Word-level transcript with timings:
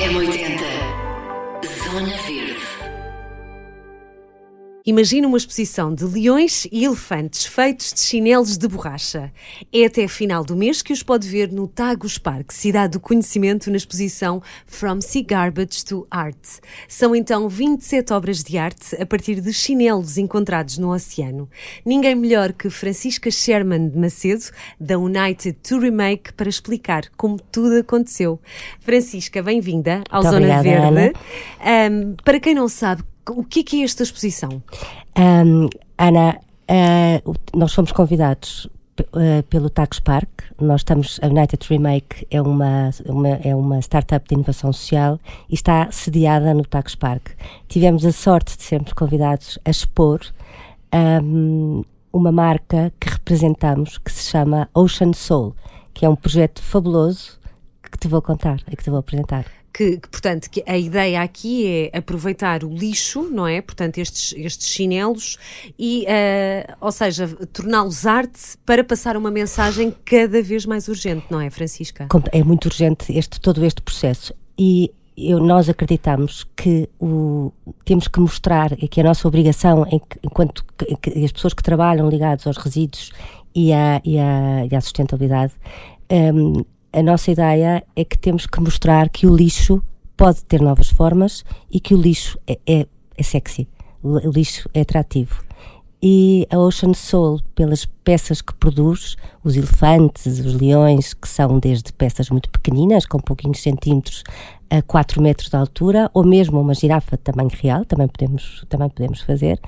M80 0.00 0.60
Zona 1.82 2.16
Verde 2.26 2.97
Imagina 4.88 5.28
uma 5.28 5.36
exposição 5.36 5.94
de 5.94 6.02
leões 6.06 6.66
e 6.72 6.86
elefantes 6.86 7.44
feitos 7.44 7.92
de 7.92 8.00
chinelos 8.00 8.56
de 8.56 8.66
borracha. 8.66 9.30
É 9.70 9.84
até 9.84 10.04
a 10.04 10.08
final 10.08 10.42
do 10.42 10.56
mês 10.56 10.80
que 10.80 10.94
os 10.94 11.02
pode 11.02 11.28
ver 11.28 11.52
no 11.52 11.68
Tagus 11.68 12.16
Park, 12.16 12.50
cidade 12.52 12.92
do 12.92 13.00
conhecimento, 13.00 13.70
na 13.70 13.76
exposição 13.76 14.42
From 14.66 15.02
Sea 15.02 15.22
Garbage 15.22 15.84
to 15.84 16.06
Art. 16.10 16.38
São 16.88 17.14
então 17.14 17.50
27 17.50 18.14
obras 18.14 18.42
de 18.42 18.56
arte 18.56 18.96
a 18.98 19.04
partir 19.04 19.42
de 19.42 19.52
chinelos 19.52 20.16
encontrados 20.16 20.78
no 20.78 20.90
oceano. 20.90 21.50
Ninguém 21.84 22.14
melhor 22.14 22.54
que 22.54 22.70
Francisca 22.70 23.30
Sherman 23.30 23.90
de 23.90 23.98
Macedo, 23.98 24.44
da 24.80 24.98
United 24.98 25.58
to 25.62 25.80
Remake, 25.80 26.32
para 26.32 26.48
explicar 26.48 27.10
como 27.14 27.38
tudo 27.52 27.76
aconteceu. 27.76 28.40
Francisca, 28.80 29.42
bem-vinda 29.42 30.02
ao 30.08 30.22
Muito 30.22 30.32
Zona 30.32 30.60
obrigada, 30.60 30.90
Verde. 30.90 31.18
Um, 31.60 32.16
para 32.24 32.40
quem 32.40 32.54
não 32.54 32.68
sabe, 32.68 33.02
o 33.30 33.44
que 33.44 33.60
é, 33.60 33.62
que 33.62 33.80
é 33.80 33.84
esta 33.84 34.02
exposição? 34.02 34.62
Um, 35.16 35.68
Ana, 35.96 36.38
uh, 36.70 37.34
nós 37.54 37.72
fomos 37.72 37.92
convidados 37.92 38.68
uh, 39.00 39.42
pelo 39.48 39.70
Tax 39.70 40.00
Park. 40.00 40.28
Nós 40.60 40.80
estamos, 40.80 41.20
a 41.22 41.26
United 41.26 41.66
Remake 41.68 42.26
é 42.30 42.40
uma, 42.40 42.90
uma, 43.06 43.28
é 43.28 43.54
uma 43.54 43.78
startup 43.80 44.26
de 44.28 44.34
inovação 44.34 44.72
social 44.72 45.18
e 45.48 45.54
está 45.54 45.90
sediada 45.90 46.52
no 46.54 46.64
Tax 46.64 46.94
Park. 46.94 47.30
Tivemos 47.68 48.04
a 48.04 48.12
sorte 48.12 48.56
de 48.56 48.62
sermos 48.62 48.92
convidados 48.92 49.58
a 49.64 49.70
expor 49.70 50.20
um, 51.22 51.84
uma 52.12 52.32
marca 52.32 52.92
que 52.98 53.08
representamos 53.10 53.98
que 53.98 54.10
se 54.10 54.30
chama 54.30 54.68
Ocean 54.74 55.12
Soul, 55.12 55.54
que 55.94 56.04
é 56.04 56.08
um 56.08 56.16
projeto 56.16 56.62
fabuloso 56.62 57.38
que 57.82 57.98
te 57.98 58.08
vou 58.08 58.22
contar 58.22 58.60
e 58.70 58.76
que 58.76 58.82
te 58.82 58.90
vou 58.90 58.98
apresentar. 58.98 59.44
Que, 59.78 59.96
que, 59.98 60.08
portanto, 60.08 60.50
que 60.50 60.64
a 60.66 60.76
ideia 60.76 61.22
aqui 61.22 61.90
é 61.92 61.98
aproveitar 61.98 62.64
o 62.64 62.68
lixo, 62.68 63.22
não 63.30 63.46
é? 63.46 63.60
Portanto, 63.60 63.98
estes, 63.98 64.34
estes 64.36 64.66
chinelos 64.66 65.38
e, 65.78 66.04
uh, 66.04 66.74
ou 66.80 66.90
seja, 66.90 67.28
torná-los 67.52 68.04
arte 68.04 68.58
para 68.66 68.82
passar 68.82 69.16
uma 69.16 69.30
mensagem 69.30 69.94
cada 70.04 70.42
vez 70.42 70.66
mais 70.66 70.88
urgente, 70.88 71.26
não 71.30 71.40
é, 71.40 71.48
Francisca? 71.48 72.08
É 72.32 72.42
muito 72.42 72.64
urgente 72.64 73.16
este, 73.16 73.40
todo 73.40 73.64
este 73.64 73.80
processo 73.80 74.34
e 74.58 74.90
eu, 75.16 75.38
nós 75.38 75.68
acreditamos 75.68 76.44
que 76.56 76.88
o, 76.98 77.52
temos 77.84 78.08
que 78.08 78.18
mostrar 78.18 78.74
que 78.74 79.00
a 79.00 79.04
nossa 79.04 79.28
obrigação, 79.28 79.86
enquanto 80.24 80.64
que, 80.76 81.24
as 81.24 81.30
pessoas 81.30 81.54
que 81.54 81.62
trabalham 81.62 82.08
ligados 82.08 82.48
aos 82.48 82.56
resíduos 82.56 83.12
e 83.54 83.72
à, 83.72 84.00
e 84.04 84.18
à, 84.18 84.66
e 84.68 84.74
à 84.74 84.80
sustentabilidade, 84.80 85.52
um, 86.10 86.64
a 86.92 87.02
nossa 87.02 87.30
ideia 87.30 87.84
é 87.94 88.04
que 88.04 88.18
temos 88.18 88.46
que 88.46 88.60
mostrar 88.60 89.08
que 89.08 89.26
o 89.26 89.34
lixo 89.34 89.82
pode 90.16 90.44
ter 90.44 90.60
novas 90.60 90.90
formas 90.90 91.44
e 91.70 91.78
que 91.78 91.94
o 91.94 92.00
lixo 92.00 92.38
é, 92.46 92.58
é, 92.66 92.86
é 93.16 93.22
sexy, 93.22 93.68
o, 94.02 94.18
lixo 94.30 94.68
é 94.74 94.80
atrativo. 94.80 95.42
E 96.00 96.46
a 96.48 96.58
Ocean 96.58 96.94
Soul, 96.94 97.40
pelas 97.56 97.84
peças 97.84 98.40
que 98.40 98.54
produz, 98.54 99.16
os 99.42 99.56
elefantes, 99.56 100.38
os 100.38 100.54
leões, 100.54 101.12
que 101.12 101.28
são 101.28 101.58
desde 101.58 101.92
peças 101.92 102.30
muito 102.30 102.48
pequeninas, 102.50 103.04
com 103.04 103.18
pouquinhos 103.18 103.60
centímetros 103.60 104.22
a 104.70 104.80
4 104.80 105.20
metros 105.20 105.50
de 105.50 105.56
altura, 105.56 106.08
ou 106.14 106.24
mesmo 106.24 106.60
uma 106.60 106.74
girafa 106.74 107.16
de 107.16 107.22
tamanho 107.22 107.50
real, 107.52 107.84
também 107.84 108.06
podemos, 108.06 108.64
também 108.68 108.88
podemos 108.88 109.20
fazer, 109.22 109.60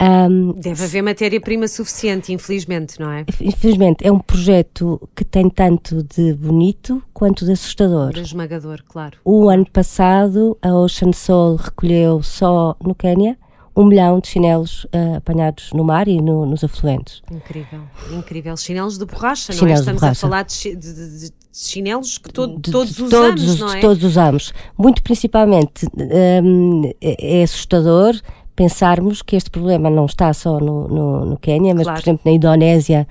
um, 0.00 0.52
Deve 0.52 0.84
haver 0.84 1.02
matéria-prima 1.02 1.66
suficiente, 1.66 2.32
infelizmente, 2.32 3.00
não 3.00 3.10
é? 3.10 3.24
Infelizmente, 3.40 4.06
é 4.06 4.12
um 4.12 4.18
projeto 4.18 5.08
que 5.14 5.24
tem 5.24 5.48
tanto 5.48 6.02
de 6.02 6.34
bonito 6.34 7.02
quanto 7.14 7.44
de 7.44 7.52
assustador. 7.52 8.12
De 8.12 8.20
esmagador, 8.20 8.82
claro. 8.86 9.18
O 9.24 9.48
ano 9.48 9.66
passado, 9.70 10.56
a 10.60 10.74
Ocean 10.74 11.12
Soul 11.12 11.56
recolheu 11.56 12.22
só 12.22 12.76
no 12.82 12.94
Quênia 12.94 13.38
um 13.74 13.84
milhão 13.84 14.18
de 14.20 14.28
chinelos 14.28 14.84
uh, 14.84 15.16
apanhados 15.16 15.70
no 15.74 15.84
mar 15.84 16.08
e 16.08 16.20
no, 16.20 16.46
nos 16.46 16.64
afluentes. 16.64 17.22
Incrível, 17.30 17.80
incrível. 18.10 18.56
Chinelos 18.56 18.96
de 18.96 19.04
borracha, 19.04 19.52
chinelos 19.52 19.84
não 19.84 19.92
é? 19.92 19.94
Estamos 19.94 20.02
a 20.02 20.14
falar 20.14 20.44
de, 20.44 20.74
de, 20.74 21.20
de 21.20 21.32
chinelos 21.52 22.16
que 22.16 22.32
to, 22.32 22.58
de, 22.58 22.70
todos 22.70 22.98
usamos, 22.98 23.44
todos, 23.44 23.60
não 23.60 23.74
é? 23.74 23.80
Todos 23.80 24.02
usamos. 24.02 24.54
Muito 24.78 25.02
principalmente 25.02 25.86
um, 25.94 26.90
é, 27.02 27.40
é 27.40 27.42
assustador 27.42 28.18
pensarmos 28.56 29.22
que 29.22 29.36
este 29.36 29.50
problema 29.50 29.90
não 29.90 30.06
está 30.06 30.32
só 30.32 30.58
no, 30.58 30.88
no, 30.88 31.26
no 31.26 31.36
Quênia, 31.36 31.74
mas, 31.74 31.84
claro. 31.84 32.00
por 32.00 32.08
exemplo, 32.08 32.22
na 32.24 32.32
Indonésia, 32.32 33.06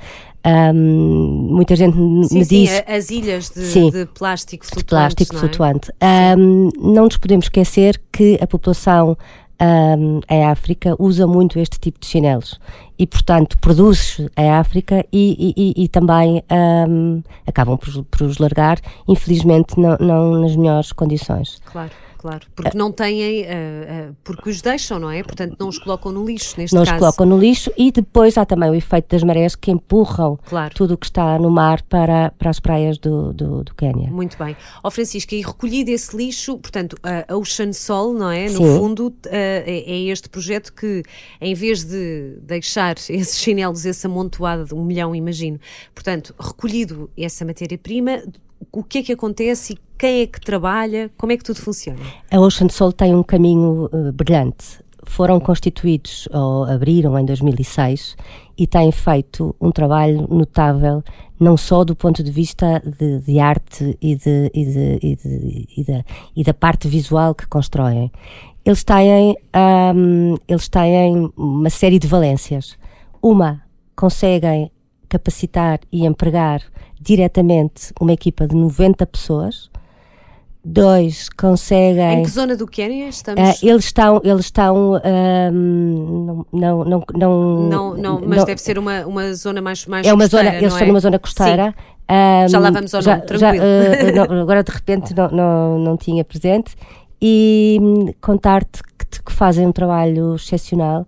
um, 0.45 1.47
muita 1.51 1.75
gente 1.75 1.95
sim, 1.95 2.39
me 2.39 2.45
sim, 2.45 2.63
diz. 2.63 2.83
as 2.87 3.09
ilhas 3.09 3.49
de, 3.49 3.61
sim, 3.61 3.89
de 3.91 4.05
plástico 4.07 4.65
flutuante. 4.65 4.85
De 4.85 4.89
plástico 4.89 5.33
não 5.33 5.39
é? 5.39 5.41
flutuante. 5.41 5.91
Um, 6.37 6.69
não 6.77 7.05
nos 7.05 7.17
podemos 7.17 7.45
esquecer 7.45 8.01
que 8.11 8.37
a 8.41 8.47
população 8.47 9.17
um, 9.61 10.19
em 10.29 10.45
África 10.45 10.95
usa 10.99 11.25
muito 11.25 11.59
este 11.59 11.79
tipo 11.79 11.99
de 11.99 12.07
chinelos 12.07 12.59
e, 12.97 13.07
portanto, 13.07 13.57
produz 13.59 14.21
em 14.37 14.49
África 14.49 15.05
e, 15.11 15.53
e, 15.55 15.83
e 15.83 15.87
também 15.87 16.43
um, 16.89 17.21
acabam 17.47 17.77
por, 17.77 18.03
por 18.05 18.21
os 18.23 18.37
largar, 18.37 18.79
infelizmente, 19.07 19.79
não, 19.79 19.97
não 19.99 20.41
nas 20.41 20.55
melhores 20.55 20.91
condições. 20.91 21.61
Claro 21.71 21.91
claro. 22.17 22.47
Porque 22.55 22.77
não 22.77 22.91
têm, 22.91 23.43
uh, 23.43 23.45
uh, 23.45 24.15
porque 24.23 24.49
os 24.49 24.61
deixam, 24.61 24.99
não 24.99 25.11
é? 25.11 25.23
Portanto, 25.23 25.55
não 25.59 25.67
os 25.67 25.77
colocam 25.77 26.11
no 26.11 26.25
lixo, 26.25 26.55
neste 26.57 26.75
não 26.75 26.83
caso. 26.83 26.91
Não 26.91 26.95
os 27.09 27.15
colocam 27.15 27.25
no 27.25 27.37
lixo 27.39 27.71
e 27.77 27.91
depois 27.91 28.37
há 28.37 28.45
também 28.45 28.69
o 28.69 28.75
efeito 28.75 29.09
das 29.09 29.23
marés 29.23 29.55
que 29.55 29.71
empurram 29.71 30.37
claro. 30.45 30.73
tudo 30.73 30.93
o 30.93 30.97
que 30.97 31.05
está 31.05 31.37
no 31.39 31.49
mar 31.49 31.81
para, 31.83 32.31
para 32.37 32.49
as 32.49 32.59
praias 32.59 32.97
do, 32.97 33.33
do, 33.33 33.63
do 33.63 33.75
Quênia. 33.75 34.09
Muito 34.09 34.37
bem. 34.37 34.55
Ó 34.83 34.87
oh, 34.87 34.91
Francisca, 34.91 35.35
e 35.35 35.41
recolhido 35.41 35.91
esse 35.91 36.15
lixo, 36.15 36.57
portanto, 36.57 36.97
a 37.03 37.35
Ocean 37.35 37.73
Sol, 37.73 38.13
não 38.13 38.31
é? 38.31 38.45
No 38.45 38.57
Sim. 38.57 38.77
fundo, 38.77 39.07
uh, 39.07 39.29
é 39.31 39.99
este 40.09 40.29
projeto 40.29 40.73
que, 40.73 41.03
em 41.39 41.53
vez 41.53 41.83
de 41.83 42.37
deixar 42.41 42.95
esses 43.09 43.37
chinelos, 43.37 43.85
esse 43.85 44.05
amontoado 44.05 44.65
de 44.65 44.73
um 44.73 44.83
milhão, 44.83 45.15
imagino, 45.15 45.59
portanto, 45.93 46.33
recolhido 46.39 47.09
essa 47.17 47.45
matéria-prima, 47.45 48.21
o 48.71 48.83
que 48.83 48.99
é 48.99 49.03
que 49.03 49.13
acontece 49.13 49.73
e 49.73 49.77
quem 49.97 50.21
é 50.21 50.27
que 50.27 50.39
trabalha? 50.41 51.09
Como 51.17 51.31
é 51.31 51.37
que 51.37 51.43
tudo 51.43 51.59
funciona? 51.59 51.99
A 52.31 52.39
Ocean 52.39 52.69
Soul 52.69 52.91
tem 52.91 53.15
um 53.15 53.23
caminho 53.23 53.89
uh, 53.91 54.11
brilhante. 54.11 54.83
Foram 55.07 55.39
constituídos, 55.39 56.27
ou 56.33 56.63
abriram 56.65 57.17
em 57.17 57.25
2006, 57.25 58.17
e 58.57 58.65
têm 58.65 58.91
feito 58.91 59.55
um 59.61 59.71
trabalho 59.71 60.27
notável, 60.29 61.03
não 61.39 61.55
só 61.55 61.83
do 61.83 61.95
ponto 61.95 62.23
de 62.23 62.31
vista 62.31 62.81
de, 62.83 63.19
de 63.19 63.39
arte 63.39 63.97
e, 64.01 64.15
de, 64.15 64.51
e, 64.53 64.65
de, 64.65 64.99
e, 65.01 65.67
e, 65.77 65.83
da, 65.83 66.05
e 66.35 66.43
da 66.43 66.53
parte 66.53 66.87
visual 66.87 67.35
que 67.35 67.45
constroem. 67.47 68.11
Eles 68.65 68.83
têm, 68.83 69.37
um, 69.95 70.35
eles 70.47 70.67
têm 70.67 71.31
uma 71.37 71.69
série 71.69 71.99
de 71.99 72.07
valências. 72.07 72.75
Uma, 73.21 73.61
conseguem 73.95 74.71
capacitar 75.05 75.79
e 75.91 76.05
empregar 76.05 76.61
diretamente 76.99 77.93
uma 77.99 78.13
equipa 78.13 78.47
de 78.47 78.55
90 78.55 79.05
pessoas. 79.05 79.69
Dois, 80.67 81.29
conseguem. 81.29 82.21
Em 82.21 82.23
que 82.23 82.29
zona 82.31 82.55
do 82.55 82.65
Quênia 82.65 83.07
estamos? 83.07 83.61
Uh, 83.61 83.67
eles 83.67 83.85
estão. 83.85 84.19
Eles 84.23 84.45
estão 84.45 84.93
um, 84.95 86.43
não, 86.51 86.83
não, 86.83 87.03
não, 87.13 87.69
não, 87.69 87.93
não, 87.95 88.21
mas 88.21 88.39
não, 88.39 88.45
deve 88.45 88.59
ser 88.59 88.79
uma, 88.79 89.05
uma 89.05 89.31
zona 89.35 89.61
mais, 89.61 89.85
mais 89.85 90.07
é 90.07 90.11
uma 90.11 90.23
costeira, 90.23 90.45
zona 90.45 90.57
Eles 90.57 90.73
é? 90.73 90.75
estão 90.75 90.87
numa 90.87 90.99
zona 90.99 91.19
costeira. 91.19 91.75
Um, 92.09 92.47
já 92.47 92.59
lá 92.59 92.71
vamos 92.71 92.93
ao 92.95 93.01
já, 93.03 93.15
nome, 93.17 93.27
tranquilo. 93.27 93.63
Já, 94.15 94.23
uh, 94.23 94.27
não, 94.33 94.41
agora 94.41 94.63
de 94.63 94.71
repente 94.71 95.15
não, 95.15 95.29
não, 95.29 95.79
não 95.79 95.97
tinha 95.97 96.25
presente. 96.25 96.75
E 97.21 97.77
um, 97.79 98.11
contar-te 98.19 98.81
que, 98.97 99.21
que, 99.21 99.31
fazem 99.31 99.67
um 99.67 99.71
trabalho 99.71 100.33
excepcional. 100.33 101.05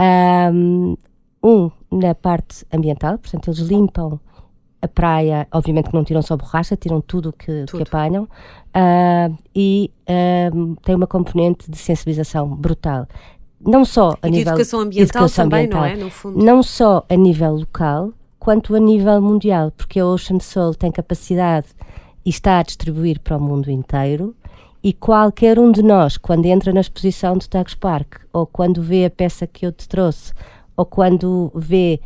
Um, 0.00 0.96
um, 1.44 1.70
na 1.92 2.14
parte 2.14 2.64
ambiental, 2.72 3.18
portanto, 3.18 3.48
eles 3.48 3.60
limpam 3.60 4.18
a 4.80 4.88
praia, 4.88 5.46
obviamente 5.52 5.90
que 5.90 5.94
não 5.94 6.04
tiram 6.04 6.22
só 6.22 6.36
borracha, 6.36 6.76
tiram 6.76 7.00
tudo 7.00 7.32
que, 7.32 7.64
tudo. 7.66 7.76
que 7.76 7.82
apanham 7.82 8.24
uh, 8.24 9.38
e 9.54 9.90
uh, 10.08 10.76
tem 10.82 10.94
uma 10.94 11.06
componente 11.06 11.70
de 11.70 11.76
sensibilização 11.76 12.48
brutal. 12.48 13.06
Não 13.60 13.84
só 13.84 14.14
a 14.20 14.28
e 14.28 14.30
nível 14.30 14.44
de 14.44 14.50
educação 14.50 14.80
ambiental 14.80 15.22
educação 15.22 15.44
também, 15.44 15.66
ambiental, 15.66 15.82
não 15.82 15.88
é? 15.88 15.96
No 15.96 16.10
fundo. 16.10 16.44
Não 16.44 16.62
só 16.62 17.04
a 17.08 17.14
nível 17.14 17.54
local, 17.54 18.12
quanto 18.38 18.74
a 18.74 18.80
nível 18.80 19.20
mundial, 19.22 19.70
porque 19.70 20.00
a 20.00 20.06
Ocean 20.06 20.38
Soul 20.38 20.74
tem 20.74 20.92
capacidade 20.92 21.68
e 22.24 22.30
está 22.30 22.58
a 22.58 22.62
distribuir 22.62 23.20
para 23.20 23.36
o 23.36 23.40
mundo 23.40 23.70
inteiro. 23.70 24.34
E 24.82 24.92
qualquer 24.92 25.58
um 25.58 25.72
de 25.72 25.82
nós, 25.82 26.18
quando 26.18 26.44
entra 26.44 26.70
na 26.70 26.82
exposição 26.82 27.38
do 27.38 27.48
Tagus 27.48 27.74
Park, 27.74 28.16
ou 28.30 28.46
quando 28.46 28.82
vê 28.82 29.06
a 29.06 29.10
peça 29.10 29.46
que 29.46 29.64
eu 29.64 29.72
te 29.72 29.88
trouxe, 29.88 30.34
ou 30.76 30.84
quando 30.86 31.50
vê, 31.54 32.00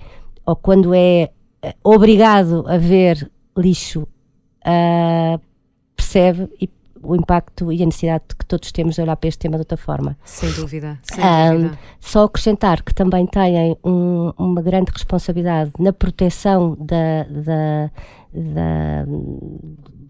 ou 0.46 0.56
quando 0.56 0.94
é 0.94 1.30
obrigado 1.82 2.64
a 2.68 2.76
ver 2.78 3.30
lixo, 3.56 4.02
uh, 4.66 5.40
percebe 5.96 6.48
o 7.02 7.14
impacto 7.14 7.72
e 7.72 7.82
a 7.82 7.86
necessidade 7.86 8.24
que 8.36 8.44
todos 8.44 8.72
temos 8.72 8.96
de 8.96 9.00
olhar 9.02 9.16
para 9.16 9.28
este 9.28 9.38
tema 9.38 9.56
de 9.56 9.60
outra 9.62 9.76
forma. 9.76 10.16
Sem 10.24 10.50
dúvida, 10.52 10.98
sem 11.02 11.24
Um, 11.24 11.56
dúvida. 11.62 11.78
só 12.00 12.24
acrescentar 12.24 12.82
que 12.82 12.92
também 12.92 13.24
têm 13.26 13.76
um- 13.84 14.32
uma 14.36 14.60
grande 14.60 14.90
responsabilidade 14.92 15.70
na 15.78 15.92
proteção 15.92 16.76
da, 16.78 17.22
da- 17.24 17.90
da- 18.34 19.04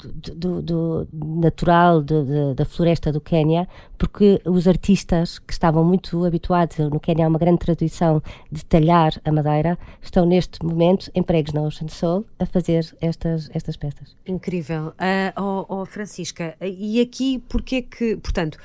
do, 0.07 0.63
do- 0.63 1.09
natural 1.13 2.03
de- 2.03 2.25
de- 2.25 2.55
da 2.55 2.65
floresta 2.65 3.11
do 3.13 3.21
Quénia, 3.21 3.69
porque 3.97 4.41
os 4.45 4.67
artistas 4.69 5.39
que 5.39 5.53
estavam 5.53 5.85
muito 5.85 6.25
habituados, 6.25 6.79
no 6.79 7.01
Quénia 7.01 7.27
há 7.27 7.29
uma 7.29 7.39
grande 7.39 7.59
tradição 7.59 8.23
de 8.51 8.65
talhar 8.65 9.13
a 9.25 9.33
madeira, 9.33 9.79
estão 10.01 10.25
neste 10.25 10.65
momento 10.65 11.11
empregos 11.15 11.53
na 11.53 11.63
Ocean 11.63 11.89
Soul 11.89 12.25
a 12.39 12.47
fazer 12.47 12.87
estas, 13.01 13.51
estas 13.53 13.77
peças. 13.77 14.15
Incrível. 14.27 14.93
Ah, 14.99 15.33
oh, 15.37 15.65
oh, 15.69 15.87
Francisca, 15.87 16.57
e 16.61 17.01
aqui 17.01 17.43
porque 17.49 17.83
que, 17.83 18.17
portanto, 18.17 18.59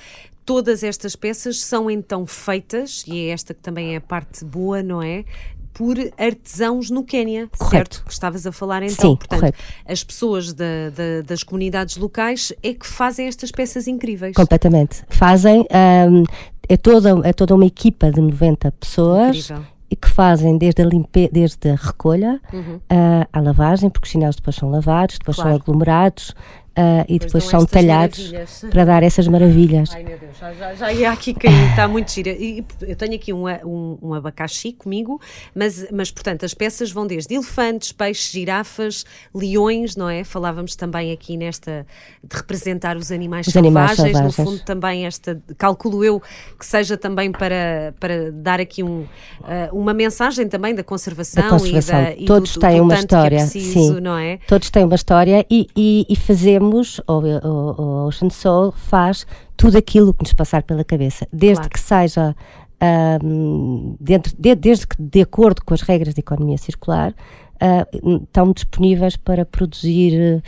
todas 0.46 0.84
estas 0.84 1.16
peças 1.16 1.62
são 1.62 1.90
então 1.90 2.26
feitas, 2.26 3.04
e 3.08 3.28
é 3.28 3.30
esta 3.30 3.54
que 3.54 3.62
também 3.62 3.94
é 3.94 3.98
a 3.98 4.02
parte 4.02 4.44
boa, 4.44 4.84
não 4.84 5.02
é? 5.02 5.24
Por 5.74 5.98
artesãos 6.18 6.90
no 6.92 7.04
Quénia, 7.04 7.50
Correto. 7.58 7.96
certo? 7.96 8.04
Que 8.06 8.12
estavas 8.14 8.46
a 8.46 8.52
falar 8.52 8.84
então. 8.84 8.96
Sim, 9.12 9.16
Portanto, 9.16 9.40
correto. 9.40 9.58
as 9.88 10.04
pessoas 10.04 10.54
da- 10.54 10.90
da- 10.96 11.22
das 11.26 11.42
comunidades 11.44 11.98
locais 11.98 12.54
é 12.62 12.74
que 12.74 12.86
fazem 12.86 13.28
estas 13.28 13.52
peças 13.52 13.88
incríveis. 13.88 14.36
Completamente. 14.36 15.04
Fazem, 15.10 15.66
ahm, 15.72 16.24
é, 16.70 16.78
toda, 16.78 17.28
é 17.28 17.34
toda 17.34 17.56
uma 17.56 17.66
equipa 17.66 18.12
de 18.12 18.22
90 18.22 18.72
pessoas 18.74 19.38
Incrível. 19.50 19.66
e 19.90 19.96
que 19.96 20.08
fazem 20.10 20.58
desde 20.58 20.82
a, 20.82 20.86
limpe, 20.86 21.30
desde 21.34 21.70
a 21.70 21.76
recolha 21.76 22.40
Uhum. 22.54 22.80
ah, 22.90 23.28
à 23.34 23.42
lavagem, 23.42 23.90
porque 23.90 24.06
os 24.06 24.12
chinelos 24.12 24.36
depois 24.36 24.56
são 24.56 24.70
lavados, 24.70 25.18
depois 25.18 25.36
Claro. 25.38 25.50
são 25.52 25.60
aglomerados 25.60 26.34
ah, 26.76 27.06
e 27.08 27.20
depois 27.20 27.44
são 27.44 27.66
talhados 27.66 28.32
para 28.72 28.86
dar 28.86 29.04
essas 29.04 29.28
maravilhas. 29.28 29.92
Ai 29.94 30.04
meu 30.04 30.18
Deus, 30.18 30.38
já, 30.40 30.54
já, 30.54 30.74
já 30.74 30.94
ia 30.94 31.12
aqui 31.12 31.34
cair, 31.34 31.70
está 31.70 31.88
muito 31.88 32.12
gira. 32.12 32.32
E, 32.32 32.66
eu 32.82 32.96
tenho 32.96 33.16
aqui 33.16 33.32
um, 33.32 33.46
um, 33.48 33.98
um 34.02 34.14
abacaxi 34.14 34.74
comigo, 34.74 35.22
mas, 35.54 35.88
mas 35.92 36.10
portanto 36.10 36.46
as 36.46 36.54
peças 36.54 36.92
vão 36.92 37.06
desde 37.06 37.34
elefantes, 37.36 37.92
peixes, 37.92 38.32
girafas, 38.32 39.06
leões, 39.34 39.96
não 39.96 40.10
é? 40.10 40.24
Falávamos 40.24 40.76
também 40.76 41.12
aqui 41.12 41.38
nesta 41.38 41.86
de 42.24 42.36
representar 42.36 42.98
os 42.98 43.12
animais 43.12 43.48
Os 43.48 43.56
animais 43.56 43.92
selvagens, 43.92 44.22
no 44.22 44.32
selvagens. 44.32 44.60
fundo 44.60 44.66
também 44.66 45.06
esta, 45.06 45.42
calculo 45.58 46.04
eu 46.04 46.22
que 46.58 46.66
seja 46.66 46.98
também 46.98 47.32
para, 47.32 47.94
para 48.00 48.32
dar 48.32 48.60
aqui 48.60 48.82
um, 48.82 49.06
ah, 49.44 49.70
uma 49.72 49.94
mensagem 49.94 50.48
também 50.48 50.74
da 50.74 50.84
conservação, 50.84 51.44
Da 51.44 51.50
conservação. 51.50 52.00
e, 52.02 52.04
da, 52.04 52.16
e 52.16 52.26
Todos 52.26 52.54
do, 52.54 52.60
têm 52.60 52.78
do 52.78 52.84
uma 52.84 52.96
é 52.96 53.00
história, 53.00 53.38
preciso, 53.40 53.96
sim. 53.96 54.00
não 54.02 54.18
é? 54.18 54.40
Todos 54.48 54.70
têm 54.70 54.84
uma 54.84 54.96
história 54.96 55.46
e, 55.50 55.68
e, 55.76 56.06
e 56.10 56.16
fazemos, 56.64 57.02
ou 57.08 57.24
ou- 57.24 57.76
ou 57.82 58.08
Ocean 58.08 58.30
Soul 58.30 58.72
faz 58.72 59.26
tudo 59.58 59.78
aquilo 59.78 60.14
que 60.14 60.24
nos 60.24 60.34
passar 60.34 60.64
pela 60.64 60.84
cabeça, 60.84 61.28
desde 61.32 61.56
Claro. 61.62 61.70
que 61.70 61.80
seja 61.80 62.36
ahm, 62.82 63.96
dentro, 64.00 64.34
de- 64.38 64.56
desde 64.56 64.88
que 64.88 65.02
de 65.02 65.22
acordo 65.22 65.64
com 65.66 65.74
as 65.74 65.82
regras 65.82 66.14
de 66.14 66.20
economia 66.20 66.58
circular, 66.58 67.14
ah, 67.62 67.88
estão 68.24 68.52
disponíveis 68.52 69.16
para 69.16 69.46
produzir 69.46 70.44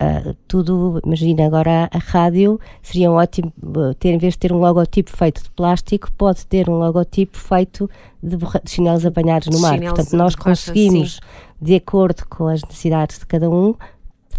ah, 0.00 0.34
tudo. 0.46 1.00
Imagina 1.04 1.46
agora 1.46 1.88
a, 1.92 1.96
a 1.96 1.98
rádio 1.98 2.60
seria 2.82 3.10
um 3.10 3.14
ótimo 3.14 3.52
ter 3.98 4.10
em 4.10 4.18
vez 4.18 4.34
de 4.34 4.38
ter 4.38 4.52
um 4.52 4.58
logotipo 4.58 5.10
feito 5.16 5.42
de 5.42 5.50
plástico, 5.50 6.10
pode 6.12 6.46
ter 6.46 6.68
um 6.68 6.78
logotipo 6.78 7.36
feito 7.38 7.88
de, 8.22 8.36
de 8.36 8.70
chinelos 8.70 9.04
apanhados 9.06 9.48
no 9.48 9.58
mar. 9.58 9.74
chinelos 9.74 9.94
Portanto, 9.96 10.16
nós 10.16 10.34
conseguimos, 10.36 11.20
de 11.60 11.74
acordo 11.74 12.22
com 12.28 12.46
as 12.48 12.62
necessidades 12.62 13.18
de 13.18 13.26
cada 13.26 13.48
um, 13.50 13.74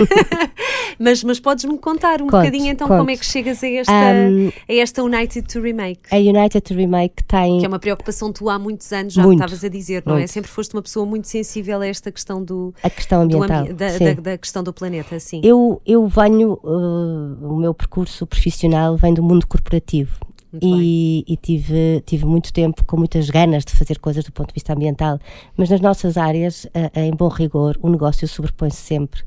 mas, 0.98 1.24
mas 1.24 1.40
podes-me 1.40 1.78
contar 1.78 2.22
um 2.22 2.28
Conto, 2.28 2.38
bocadinho 2.44 2.72
então 2.72 2.88
conto. 2.88 2.98
como 3.00 3.12
é 3.12 3.18
que 3.18 3.26
chegas 3.26 3.64
a 3.64 3.68
esta, 3.68 3.94
Um, 3.94 4.52
a 4.70 4.74
esta 4.74 5.04
United 5.04 5.48
to 5.48 5.62
Remake? 5.62 6.02
A 6.12 6.18
United 6.18 6.62
to 6.62 6.74
Remake 6.74 7.24
tem 7.24 7.60
Que 7.60 7.66
é 7.66 7.68
uma 7.68 7.80
preocupação 7.80 8.32
tua 8.32 8.54
há 8.56 8.60
muitos 8.60 8.92
anos, 8.94 9.14
já 9.14 9.28
estavas 9.32 9.64
a 9.64 9.70
dizer, 9.70 10.04
não 10.06 10.18
é? 10.18 10.23
Muito. 10.24 10.32
Sempre 10.34 10.50
foste 10.52 10.74
uma 10.74 10.82
pessoa 10.82 11.06
muito 11.06 11.28
sensível 11.28 11.80
a 11.82 11.88
esta 11.88 12.12
questão 12.12 12.44
do, 12.44 12.74
a 12.84 12.90
questão 12.90 13.28
do 13.28 13.38
ambiental. 13.44 13.62
ambi- 13.66 13.74
da, 13.74 13.98
da, 13.98 14.14
da 14.22 14.38
questão 14.38 14.64
do 14.64 14.74
planeta, 14.74 15.20
sim. 15.20 15.42
Eu, 15.44 15.82
eu 15.86 16.08
venho, 16.08 16.54
uh, 16.64 17.38
o 17.54 17.56
meu 17.58 17.74
percurso 17.74 18.26
profissional 18.28 18.98
vem 18.98 19.14
do 19.14 19.22
mundo 19.24 19.46
corporativo. 19.48 20.20
E, 20.62 21.26
e 21.28 21.36
tive, 21.36 22.04
tive 22.06 22.26
muito 22.26 22.54
tempo 22.54 22.86
com 22.86 22.96
muitas 22.96 23.28
ganas 23.28 23.66
de 23.66 23.72
fazer 23.76 23.98
coisas 23.98 24.24
do 24.24 24.32
ponto 24.32 24.50
de 24.50 24.54
vista 24.54 24.72
ambiental, 24.72 25.18
mas 25.58 25.68
nas 25.72 25.82
nossas 25.82 26.16
áreas, 26.16 26.68
a- 26.76 27.00
a- 27.00 27.04
em 27.04 27.10
bom 27.12 27.28
rigor, 27.28 27.76
o 27.82 27.90
negócio 27.90 28.28
sobrepõe-se 28.28 28.78
sempre 28.78 29.24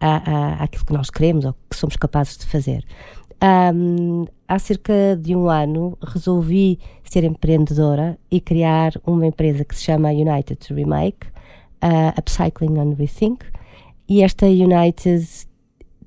à, 0.00 0.16
à, 0.30 0.64
àquilo 0.64 0.86
que 0.86 0.92
nós 0.94 1.10
queremos 1.10 1.44
ou 1.44 1.54
que 1.68 1.76
somos 1.76 1.96
capazes 1.96 2.38
de 2.38 2.46
fazer. 2.46 2.82
Ahm, 3.40 4.26
há 4.46 4.58
cerca 4.58 5.16
de 5.20 5.34
um 5.34 5.48
ano 5.48 5.96
resolvi 6.02 6.78
ser 7.04 7.24
empreendedora 7.24 8.18
e 8.30 8.40
criar 8.40 8.92
uma 9.06 9.26
empresa 9.26 9.64
que 9.64 9.74
se 9.74 9.84
chama 9.84 10.10
United 10.10 10.56
to 10.56 10.74
Remake, 10.74 11.26
uh, 11.82 12.18
Upcycling 12.18 12.78
and 12.78 12.94
Rethink, 12.98 13.46
e 14.08 14.22
esta 14.22 14.46
United 14.46 15.26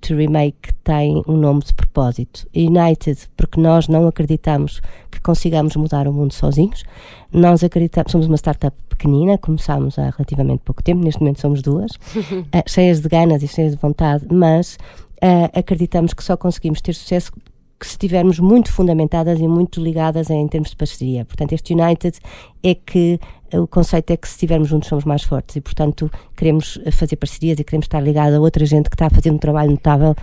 to 0.01 0.15
Remake 0.15 0.73
tem 0.83 1.23
um 1.27 1.37
nome 1.37 1.61
de 1.61 1.73
propósito. 1.73 2.45
United, 2.53 3.29
porque 3.37 3.59
nós 3.59 3.87
não 3.87 4.07
acreditamos 4.07 4.81
que 5.09 5.21
consigamos 5.21 5.75
mudar 5.75 6.07
o 6.07 6.13
mundo 6.13 6.33
sozinhos. 6.33 6.83
Nós 7.31 7.63
acreditamos, 7.63 8.11
somos 8.11 8.27
uma 8.27 8.35
startup 8.35 8.75
pequenina, 8.89 9.37
começámos 9.37 9.97
há 9.97 10.09
relativamente 10.09 10.61
pouco 10.63 10.83
tempo, 10.83 11.03
neste 11.03 11.21
momento 11.21 11.39
somos 11.39 11.61
duas, 11.61 11.93
eh, 12.51 12.63
cheias 12.67 12.99
de 12.99 13.07
ganas 13.07 13.41
e 13.41 13.47
cheias 13.47 13.71
de 13.71 13.81
vontade, 13.81 14.27
mas 14.29 14.77
eh, 15.23 15.49
acreditamos 15.57 16.13
que 16.13 16.21
só 16.21 16.35
conseguimos 16.35 16.81
ter 16.81 16.93
sucesso 16.93 17.31
que 17.79 17.87
se 17.87 17.93
estivermos 17.93 18.39
muito 18.39 18.69
fundamentadas 18.69 19.39
e 19.39 19.47
muito 19.47 19.81
ligadas 19.81 20.29
em 20.29 20.45
termos 20.49 20.71
de 20.71 20.75
parceria. 20.75 21.23
Portanto, 21.23 21.53
este 21.53 21.73
United 21.73 22.19
é 22.61 22.75
que 22.75 23.17
eh, 23.49 23.57
o 23.57 23.65
conceito 23.65 24.11
é 24.11 24.17
que 24.17 24.27
se 24.27 24.33
estivermos 24.33 24.67
juntos 24.67 24.89
somos 24.89 25.05
mais 25.05 25.23
fortes 25.23 25.55
e, 25.55 25.61
portanto, 25.61 26.11
queremos 26.35 26.77
eh, 26.83 26.91
fazer 26.91 27.15
parcerias 27.15 27.57
e 27.57 27.63
queremos 27.63 27.85
estar 27.85 28.01
ligados 28.01 28.35
a 28.35 28.41
outra 28.41 28.65
gente 28.65 28.89
que 28.89 28.95
está 28.95 29.05
a 29.05 29.09
fazer 29.09 29.31
um 29.31 29.37
trabalho 29.37 29.71
notável 29.71 30.13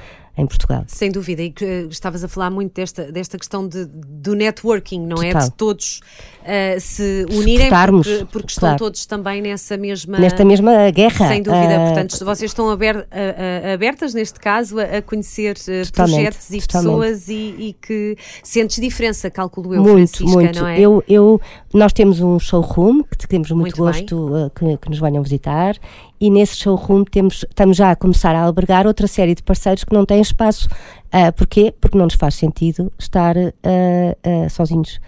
em 0.40 0.46
Portugal. 0.46 0.84
Sem 0.86 1.10
dúvida, 1.10 1.42
e 1.42 1.50
que, 1.50 1.64
uh, 1.64 1.88
estavas 1.88 2.24
a 2.24 2.28
falar 2.28 2.50
muito 2.50 2.74
desta, 2.74 3.10
desta 3.12 3.38
questão 3.38 3.66
de, 3.66 3.84
do 3.86 4.34
networking, 4.34 5.00
não 5.00 5.16
Total. 5.16 5.42
é? 5.42 5.44
De 5.44 5.52
todos 5.52 6.00
uh, 6.42 6.80
se 6.80 7.26
unirem 7.30 7.70
porque, 7.70 8.26
porque 8.30 8.48
estão 8.48 8.68
claro. 8.68 8.78
todos 8.78 9.06
também 9.06 9.42
nessa 9.42 9.76
mesma. 9.76 10.18
Nesta 10.18 10.44
mesma 10.44 10.90
guerra. 10.90 11.28
Sem 11.28 11.42
dúvida, 11.42 11.76
ah, 11.76 11.86
portanto, 11.86 12.24
vocês 12.24 12.50
estão 12.50 12.70
aber- 12.70 13.06
a- 13.10 13.72
abertas, 13.74 14.14
neste 14.14 14.40
caso, 14.40 14.76
a, 14.78 15.02
conhecer 15.02 15.56
uh, 15.56 15.92
projetos 15.92 16.50
e 16.50 16.60
totalmente. 16.60 16.66
pessoas 16.66 17.28
e, 17.28 17.54
e 17.58 17.76
que 17.80 18.16
sentes 18.42 18.80
diferença, 18.80 19.30
calculo 19.30 19.74
eu, 19.74 19.82
muito, 19.82 20.16
Francisca, 20.16 20.40
muito. 20.40 20.60
não 20.60 20.68
é? 20.68 20.80
Eu, 20.80 21.04
eu, 21.08 21.40
nós 21.72 21.92
temos 21.92 22.20
um 22.20 22.38
showroom 22.38 23.02
que 23.02 23.28
temos 23.28 23.50
muito, 23.50 23.62
Muito 23.62 23.76
gosto 23.76 24.46
uh, 24.46 24.50
que, 24.50 24.76
que 24.78 24.88
nos 24.88 24.98
venham 24.98 25.22
visitar 25.22 25.76
e 26.20 26.30
nesse 26.30 26.56
showroom 26.56 27.04
temos, 27.04 27.46
estamos 27.48 27.76
já 27.76 27.90
a 27.90 27.96
começar 27.96 28.34
a 28.34 28.42
albergar 28.42 28.86
outra 28.86 29.06
série 29.06 29.34
de 29.34 29.42
parceiros 29.42 29.84
que 29.84 29.94
não 29.94 30.04
têm 30.04 30.20
espaço. 30.20 30.68
Uh, 31.06 31.32
porquê? 31.34 31.74
Porque 31.80 31.96
não 31.96 32.04
nos 32.04 32.14
faz 32.14 32.34
sentido 32.34 32.92
estar 32.98 33.36
uh, 33.36 33.40
uh, 33.40 34.50
sozinhos. 34.50 35.00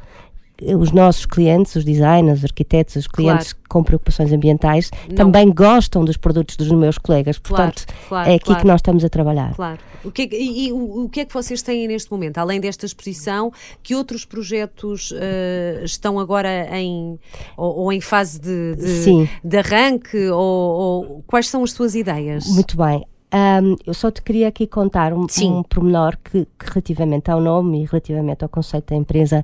Os 0.79 0.93
nossos 0.93 1.27
clientes, 1.27 1.75
os 1.75 1.85
designers, 1.85 2.39
os 2.39 2.45
arquitetos, 2.45 2.95
os 2.95 3.07
clientes 3.07 3.53
com 3.69 3.83
preocupações 3.83 4.33
ambientais 4.33 4.91
Não. 5.09 5.17
também 5.17 5.51
gostam 5.51 6.05
dos 6.05 6.17
produtos 6.17 6.57
dos 6.57 6.71
meus 6.71 6.99
colegas. 6.99 7.39
Claro, 7.39 7.73
Portanto, 7.73 7.95
claro, 8.09 8.31
é 8.31 8.35
aqui 8.35 8.45
claro. 8.45 8.61
que 8.61 8.67
nós 8.67 8.79
estamos 8.79 9.05
a 9.05 9.09
trabalhar. 9.09 9.55
Claro. 9.55 9.79
O 10.05 10.11
que 10.11 10.23
é 10.23 10.29
e, 10.33 10.69
e 10.69 10.73
o, 10.73 11.05
o 11.05 11.09
que 11.09 11.21
é 11.21 11.25
que 11.25 11.33
vocês 11.33 11.63
têm 11.63 11.89
neste 11.89 12.11
momento? 12.11 12.39
Além 12.39 12.61
desta 12.61 12.87
exposição, 12.87 13.53
que 13.83 13.95
outros 13.95 14.25
projetos 14.25 15.13
eh, 15.17 15.81
estão 15.85 16.19
agora 16.19 16.69
em 16.79 17.19
ou, 17.57 17.77
ou 17.79 17.93
em 17.93 18.01
fase 18.01 18.41
de, 18.41 18.77
de, 18.77 19.29
de 19.45 19.57
arranque? 19.57 20.29
Ou, 20.29 20.39
ou 20.39 21.25
quais 21.27 21.49
são 21.49 21.65
as 21.65 21.73
tuas 21.73 21.95
ideias? 21.95 22.47
Muito 22.47 22.77
bem. 22.77 23.05
Ahm, 23.35 23.77
eu 23.87 23.95
só 23.95 24.11
te 24.11 24.21
queria 24.21 24.49
aqui 24.49 24.67
contar 24.67 25.15
um, 25.15 25.27
Sim. 25.27 25.51
um 25.51 25.63
pormenor 25.63 26.19
que, 26.23 26.47
que 26.59 26.67
relativamente 26.67 27.31
ao 27.31 27.41
nome 27.41 27.83
e 27.83 27.87
relativamente 27.87 28.43
ao 28.43 28.49
conceito 28.49 28.91
da 28.91 28.97
empresa 28.97 29.43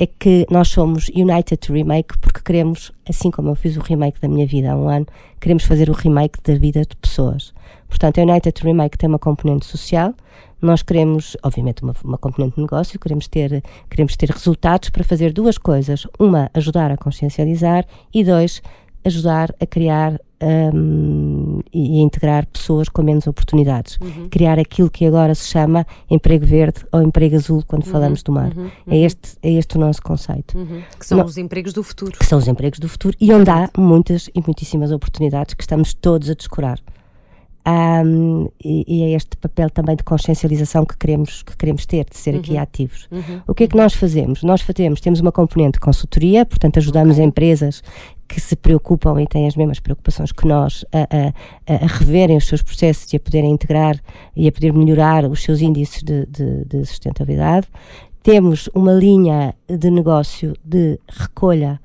é 0.00 0.06
que 0.06 0.46
nós 0.50 0.68
somos 0.68 1.10
United 1.10 1.58
to 1.58 1.74
Remake 1.74 2.16
porque 2.18 2.40
queremos, 2.42 2.90
assim 3.06 3.30
como 3.30 3.50
eu 3.50 3.54
fiz 3.54 3.76
o 3.76 3.80
remake 3.80 4.18
da 4.18 4.28
minha 4.28 4.46
vida 4.46 4.72
há 4.72 4.74
um 4.74 4.88
ano, 4.88 5.06
queremos 5.38 5.64
fazer 5.64 5.90
o 5.90 5.92
remake 5.92 6.38
da 6.42 6.54
vida 6.54 6.80
de 6.80 6.96
pessoas. 6.96 7.52
Portanto, 7.86 8.18
a 8.18 8.22
United 8.22 8.50
to 8.52 8.64
Remake 8.64 8.96
tem 8.96 9.10
uma 9.10 9.18
componente 9.18 9.66
social, 9.66 10.14
nós 10.62 10.82
queremos, 10.82 11.36
obviamente, 11.42 11.82
uma, 11.82 11.94
uma 12.02 12.16
componente 12.16 12.54
de 12.56 12.62
negócio, 12.62 12.98
queremos 12.98 13.28
ter, 13.28 13.62
queremos 13.90 14.16
ter 14.16 14.30
resultados 14.30 14.88
para 14.88 15.04
fazer 15.04 15.34
duas 15.34 15.58
coisas. 15.58 16.06
Uma, 16.18 16.50
ajudar 16.54 16.90
a 16.90 16.96
consciencializar 16.96 17.84
e 18.12 18.24
dois, 18.24 18.62
ajudar 19.04 19.54
a 19.60 19.66
criar 19.66 20.20
hum, 20.74 21.60
e 21.72 21.98
a 21.98 22.02
integrar 22.02 22.46
pessoas 22.46 22.88
com 22.88 23.02
menos 23.02 23.26
oportunidades. 23.26 23.98
Criar 24.30 24.58
aquilo 24.58 24.90
que 24.90 25.06
agora 25.06 25.34
se 25.34 25.48
chama 25.48 25.86
emprego 26.10 26.46
verde 26.46 26.84
ou 26.92 27.02
emprego 27.02 27.36
azul 27.36 27.62
quando 27.66 27.84
falamos 27.84 28.22
do 28.22 28.32
mar. 28.32 28.52
É, 28.86 28.98
este, 28.98 29.36
é 29.42 29.52
este 29.52 29.76
o 29.76 29.80
nosso 29.80 30.02
conceito. 30.02 30.56
Uhum. 30.56 30.82
Que 30.98 31.06
são 31.06 31.18
Não. 31.18 31.24
os 31.24 31.36
empregos 31.36 31.72
do 31.72 31.82
futuro. 31.82 32.12
Que 32.18 32.26
são 32.26 32.38
os 32.38 32.48
empregos 32.48 32.78
do 32.78 32.88
futuro 32.88 33.16
e 33.20 33.32
onde 33.32 33.50
há 33.50 33.70
muitas 33.76 34.28
e 34.34 34.40
muitíssimas 34.40 34.90
oportunidades 34.92 35.54
que 35.54 35.62
estamos 35.62 35.94
todos 35.94 36.28
a 36.30 36.34
descurar. 36.34 36.78
Hum, 37.66 38.48
e, 38.64 38.84
e 38.88 39.02
é 39.04 39.10
este 39.12 39.36
papel 39.36 39.68
também 39.68 39.94
de 39.94 40.02
consciencialização 40.02 40.84
que 40.84 40.96
queremos, 40.96 41.42
que 41.42 41.54
queremos 41.56 41.84
ter, 41.84 42.06
de 42.10 42.16
ser 42.16 42.34
aqui 42.34 42.56
ativos. 42.56 43.06
O 43.46 43.54
que 43.54 43.64
é 43.64 43.68
que 43.68 43.76
nós 43.76 43.92
fazemos? 43.92 44.42
Nós 44.42 44.62
fazemos, 44.62 45.00
temos 45.00 45.20
uma 45.20 45.30
componente 45.30 45.72
de 45.72 45.80
consultoria, 45.80 46.46
portanto 46.46 46.78
ajudamos 46.78 47.18
empresas 47.18 47.82
que 48.32 48.40
se 48.40 48.54
preocupam 48.54 49.20
e 49.20 49.26
têm 49.26 49.48
as 49.48 49.56
mesmas 49.56 49.80
preocupações 49.80 50.30
que 50.30 50.46
nós 50.46 50.84
a, 50.92 51.00
a- 51.00 51.74
a- 51.74 51.86
reverem 51.98 52.36
os 52.36 52.46
seus 52.46 52.62
processos 52.62 53.12
e 53.12 53.16
a 53.16 53.20
poderem 53.20 53.50
integrar 53.50 53.98
e 54.36 54.46
a 54.46 54.52
poder 54.52 54.72
melhorar 54.72 55.24
os 55.24 55.42
seus 55.42 55.60
índices 55.60 56.02
de, 56.04 56.26
de- 56.26 56.64
de 56.64 56.84
sustentabilidade. 56.86 57.66
Temos 58.22 58.68
uma 58.72 58.92
linha 58.92 59.52
de 59.68 59.90
negócio 59.90 60.54
de 60.64 60.98
recolha 61.08 61.80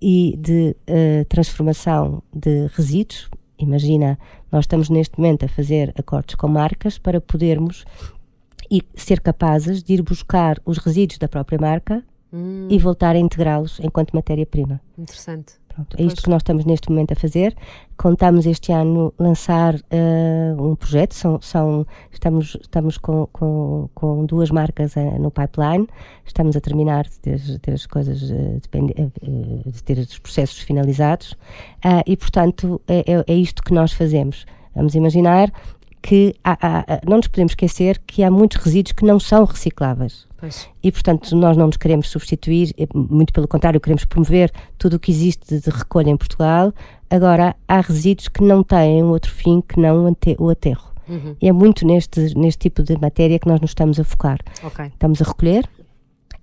e 0.00 0.34
de 0.38 0.74
eh, 0.86 1.24
transformação 1.28 2.22
de 2.32 2.66
resíduos. 2.74 3.28
Imagina, 3.58 4.18
nós 4.50 4.62
estamos 4.62 4.88
neste 4.88 5.18
momento 5.18 5.44
a 5.44 5.48
fazer 5.48 5.92
acordos 5.98 6.36
com 6.36 6.48
marcas 6.48 6.96
para 6.98 7.20
podermos 7.20 7.84
e 8.70 8.80
ser 8.94 9.20
capazes 9.20 9.82
de 9.82 9.92
ir 9.94 10.02
buscar 10.02 10.56
os 10.64 10.78
resíduos 10.78 11.18
da 11.18 11.28
própria 11.28 11.58
marca 11.58 12.02
Hum, 12.32 12.68
e 12.70 12.78
voltar 12.78 13.16
a 13.16 13.18
integrá-los 13.18 13.80
enquanto 13.80 14.12
matéria-prima. 14.12 14.80
interessante. 14.96 15.54
Pronto, 15.72 15.96
é 15.96 16.02
isto 16.02 16.16
Pois. 16.16 16.24
que 16.24 16.30
nós 16.30 16.40
estamos 16.40 16.64
neste 16.64 16.90
momento 16.90 17.12
a 17.12 17.14
fazer. 17.16 17.56
Contamos 17.96 18.44
este 18.44 18.72
ano 18.72 19.14
lançar 19.18 19.76
eh, 19.90 20.52
um 20.58 20.74
projeto, 20.74 21.14
são, 21.14 21.40
são- 21.40 21.86
estamos, 22.12 22.56
estamos 22.60 22.98
com, 22.98 23.28
com, 23.32 23.88
com 23.94 24.26
duas 24.26 24.50
marcas 24.50 24.96
eh, 24.96 25.16
no 25.18 25.30
pipeline, 25.30 25.86
estamos 26.26 26.56
a 26.56 26.60
terminar 26.60 27.04
de 27.04 27.20
ter, 27.20 27.38
de 27.38 27.58
ter 27.60 27.72
as 27.72 27.86
coisas, 27.86 28.20
eh, 28.30 28.58
de 29.66 29.82
ter 29.84 29.98
os 29.98 30.18
processos 30.18 30.58
finalizados 30.58 31.36
Ah, 31.84 32.02
e, 32.04 32.16
portanto, 32.16 32.80
é, 32.88 32.98
é- 33.12 33.24
é 33.26 33.34
isto 33.34 33.62
que 33.62 33.72
nós 33.72 33.92
fazemos. 33.92 34.44
Vamos 34.74 34.94
imaginar 34.96 35.52
que 36.02 36.34
há- 36.42 36.56
há- 36.60 37.00
não 37.08 37.18
nos 37.18 37.28
podemos 37.28 37.52
esquecer 37.52 38.00
que 38.06 38.22
há 38.22 38.30
muitos 38.30 38.56
resíduos 38.62 38.92
que 38.92 39.04
não 39.04 39.20
são 39.20 39.44
recicláveis. 39.44 40.26
Pois. 40.38 40.68
E, 40.82 40.90
portanto, 40.90 41.36
nós 41.36 41.56
não 41.56 41.66
nos 41.66 41.76
queremos 41.76 42.08
substituir, 42.08 42.74
eh, 42.78 42.86
muito 42.94 43.32
pelo 43.32 43.46
contrário, 43.46 43.78
queremos 43.80 44.04
promover 44.06 44.50
tudo 44.78 44.96
o 44.96 44.98
que 44.98 45.10
existe 45.10 45.60
de, 45.60 45.68
recolha 45.70 46.08
em 46.10 46.16
Portugal. 46.16 46.72
Agora, 47.10 47.54
há 47.68 47.80
resíduos 47.82 48.28
que 48.28 48.42
não 48.42 48.62
têm 48.62 49.02
outro 49.02 49.30
fim 49.30 49.60
que 49.60 49.78
não 49.78 50.06
o 50.38 50.48
aterro. 50.48 50.90
Uhum. 51.06 51.36
E 51.42 51.48
é 51.48 51.52
muito 51.52 51.86
neste, 51.86 52.34
neste 52.38 52.60
tipo 52.70 52.82
de 52.82 52.96
matéria 52.98 53.38
que 53.38 53.46
nós 53.48 53.60
nos 53.60 53.72
estamos 53.72 54.00
a 54.00 54.04
focar. 54.04 54.38
Ok. 54.62 54.86
Estamos 54.86 55.20
a 55.20 55.24
recolher, 55.26 55.68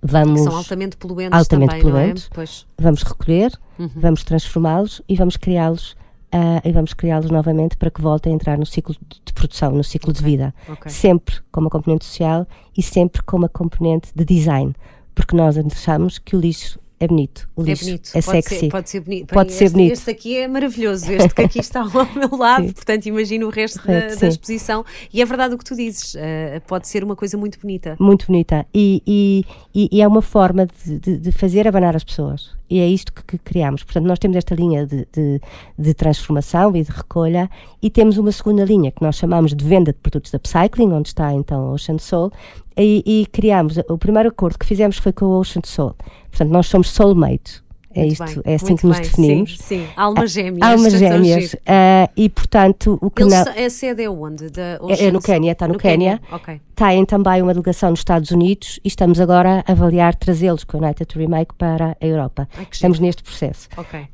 vamos, 0.02 0.42
São 0.42 0.54
altamente 0.56 0.96
poluentes 0.96 1.36
altamente 1.38 1.70
também, 1.70 1.82
poluentes. 1.82 2.24
não 2.24 2.30
é? 2.30 2.34
Pois. 2.34 2.66
vamos 2.78 3.02
recolher, 3.02 3.50
Uhum. 3.78 3.90
vamos 3.96 4.22
transformá-los 4.22 5.02
e 5.08 5.16
vamos 5.16 5.36
criá-los 5.36 5.96
ah, 6.32 6.60
e 6.64 6.72
vamos 6.72 6.92
criá-los 6.92 7.30
novamente 7.30 7.76
para 7.76 7.90
que 7.90 8.00
voltem 8.00 8.32
a 8.32 8.34
entrar 8.34 8.58
no 8.58 8.66
ciclo 8.66 8.94
de, 9.24 9.32
produção, 9.32 9.72
no 9.72 9.84
ciclo 9.84 10.12
de 10.12 10.22
vida. 10.22 10.54
Ok. 10.68 10.90
Sempre 10.90 11.36
com 11.50 11.60
uma 11.60 11.70
componente 11.70 12.04
social 12.04 12.46
e 12.76 12.82
sempre 12.82 13.22
com 13.22 13.36
uma 13.36 13.48
componente 13.48 14.10
de 14.14 14.24
design, 14.24 14.74
porque 15.14 15.36
nós 15.36 15.56
achamos 15.56 16.18
que 16.18 16.36
o 16.36 16.40
lixo 16.40 16.78
é 17.00 17.06
bonito, 17.06 17.48
o 17.54 17.62
É 17.62 17.66
lixo 17.66 17.84
bonito. 17.84 18.10
é 18.14 18.20
pode 18.22 18.42
sexy. 18.42 18.58
Ser, 18.60 18.68
pode 18.70 18.90
ser 18.90 19.00
bonito. 19.00 19.32
Pode 19.34 19.48
Bem, 19.50 19.56
ser 19.58 19.64
este, 19.66 19.74
bonito. 19.74 19.92
Este 19.92 20.10
aqui 20.10 20.36
é 20.36 20.48
maravilhoso. 20.48 21.12
Este 21.12 21.34
que 21.34 21.42
aqui 21.42 21.60
está 21.60 21.80
ao 21.86 22.14
meu 22.14 22.36
lado. 22.36 22.66
Sim. 22.66 22.72
Portanto, 22.72 23.06
imagino 23.06 23.46
o 23.46 23.50
resto 23.50 23.76
da, 23.78 23.82
Correto, 23.84 24.14
da 24.14 24.16
sim. 24.20 24.26
exposição. 24.28 24.84
E 25.12 25.22
é 25.22 25.24
verdade 25.24 25.54
o 25.54 25.58
que 25.58 25.64
tu 25.64 25.76
dizes. 25.76 26.14
eh, 26.16 26.60
pode 26.66 26.88
ser 26.88 27.04
uma 27.04 27.14
coisa 27.14 27.36
muito 27.38 27.58
bonita. 27.60 27.96
Muito 28.00 28.26
bonita. 28.26 28.66
E, 28.74 29.02
e- 29.06 29.44
e- 29.74 29.88
e 29.92 30.02
é 30.02 30.08
uma 30.08 30.22
forma 30.22 30.66
de, 30.84 30.98
de- 30.98 31.18
de 31.18 31.32
fazer 31.32 31.68
abanar 31.68 31.94
as 31.94 32.02
pessoas. 32.02 32.50
E 32.70 32.80
é 32.80 32.86
isto 32.86 33.12
que, 33.12 33.22
que 33.22 33.38
criamos. 33.38 33.82
Portanto, 33.84 34.04
nós 34.06 34.18
temos 34.18 34.36
esta 34.36 34.54
linha 34.54 34.84
de, 34.86 35.06
de- 35.12 35.40
de 35.78 35.94
transformação 35.94 36.74
e 36.76 36.82
de 36.82 36.90
recolha 36.90 37.48
e 37.80 37.88
temos 37.88 38.18
uma 38.18 38.32
segunda 38.32 38.64
linha 38.64 38.90
que 38.90 39.02
nós 39.02 39.16
chamamos 39.16 39.54
de 39.54 39.64
venda 39.64 39.92
de 39.92 39.98
produtos 39.98 40.30
de 40.30 40.36
upcycling, 40.36 40.92
onde 40.92 41.08
está 41.08 41.32
então 41.32 41.68
a 41.68 41.72
Ocean 41.72 41.98
Soul. 41.98 42.30
E, 42.78 43.02
e 43.04 43.26
criamos, 43.26 43.76
o 43.88 43.98
primeiro 43.98 44.28
acordo 44.28 44.58
que 44.58 44.64
fizemos 44.66 44.98
foi 44.98 45.12
com 45.12 45.26
a 45.26 45.38
Ocean 45.38 45.62
Soul. 45.64 45.94
Portanto, 46.30 46.50
nós 46.50 46.66
somos 46.66 46.90
soulmates. 46.90 47.66
É 47.94 48.00
Muito 48.02 48.12
isto, 48.12 48.42
bem, 48.42 48.52
é 48.52 48.54
assim 48.54 48.76
que 48.76 48.86
nos 48.86 48.96
bem. 48.98 49.06
definimos. 49.08 49.56
Sim, 49.58 49.64
sim. 49.80 49.86
Almas 49.96 50.30
gêmeas. 50.30 50.62
Almas 50.62 50.92
Tão 50.92 50.98
gêmeas. 51.00 51.56
ah, 51.66 52.08
e, 52.16 52.28
portanto, 52.28 52.98
o 53.00 53.10
que 53.10 53.22
Eles 53.22 53.32
não. 53.32 53.64
a 53.66 53.70
sede 53.70 54.02
é 54.04 54.10
onde? 54.10 54.44
É- 54.60 55.06
é 55.06 55.10
no 55.10 55.20
Quénia, 55.20 55.52
está 55.52 55.66
no 55.66 55.78
Quénia. 55.78 56.20
Ok. 56.30 56.60
Têm 56.76 57.04
também 57.06 57.42
uma 57.42 57.52
delegação 57.52 57.90
nos 57.90 58.00
Estados 58.00 58.30
Unidos 58.30 58.78
e 58.84 58.88
estamos 58.88 59.18
agora 59.18 59.64
a 59.66 59.72
avaliar 59.72 60.14
trazê-los 60.14 60.62
com 60.64 60.76
a 60.76 60.80
United 60.82 61.06
to 61.06 61.18
Remake 61.18 61.54
para 61.56 61.96
a 62.00 62.06
Europa. 62.06 62.46
Ai, 62.56 62.68
estamos 62.70 63.00
neste 63.00 63.22
processo, 63.22 63.68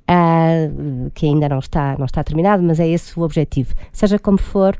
ah, 0.08 0.52
que 1.12 1.26
ainda 1.26 1.48
não 1.48 1.58
está, 1.58 1.96
não 1.98 2.06
está 2.06 2.22
terminado, 2.24 2.62
mas 2.62 2.78
é 2.80 2.88
esse 2.88 3.18
o 3.18 3.22
objetivo. 3.22 3.74
Seja 3.92 4.18
como 4.18 4.38
for, 4.38 4.78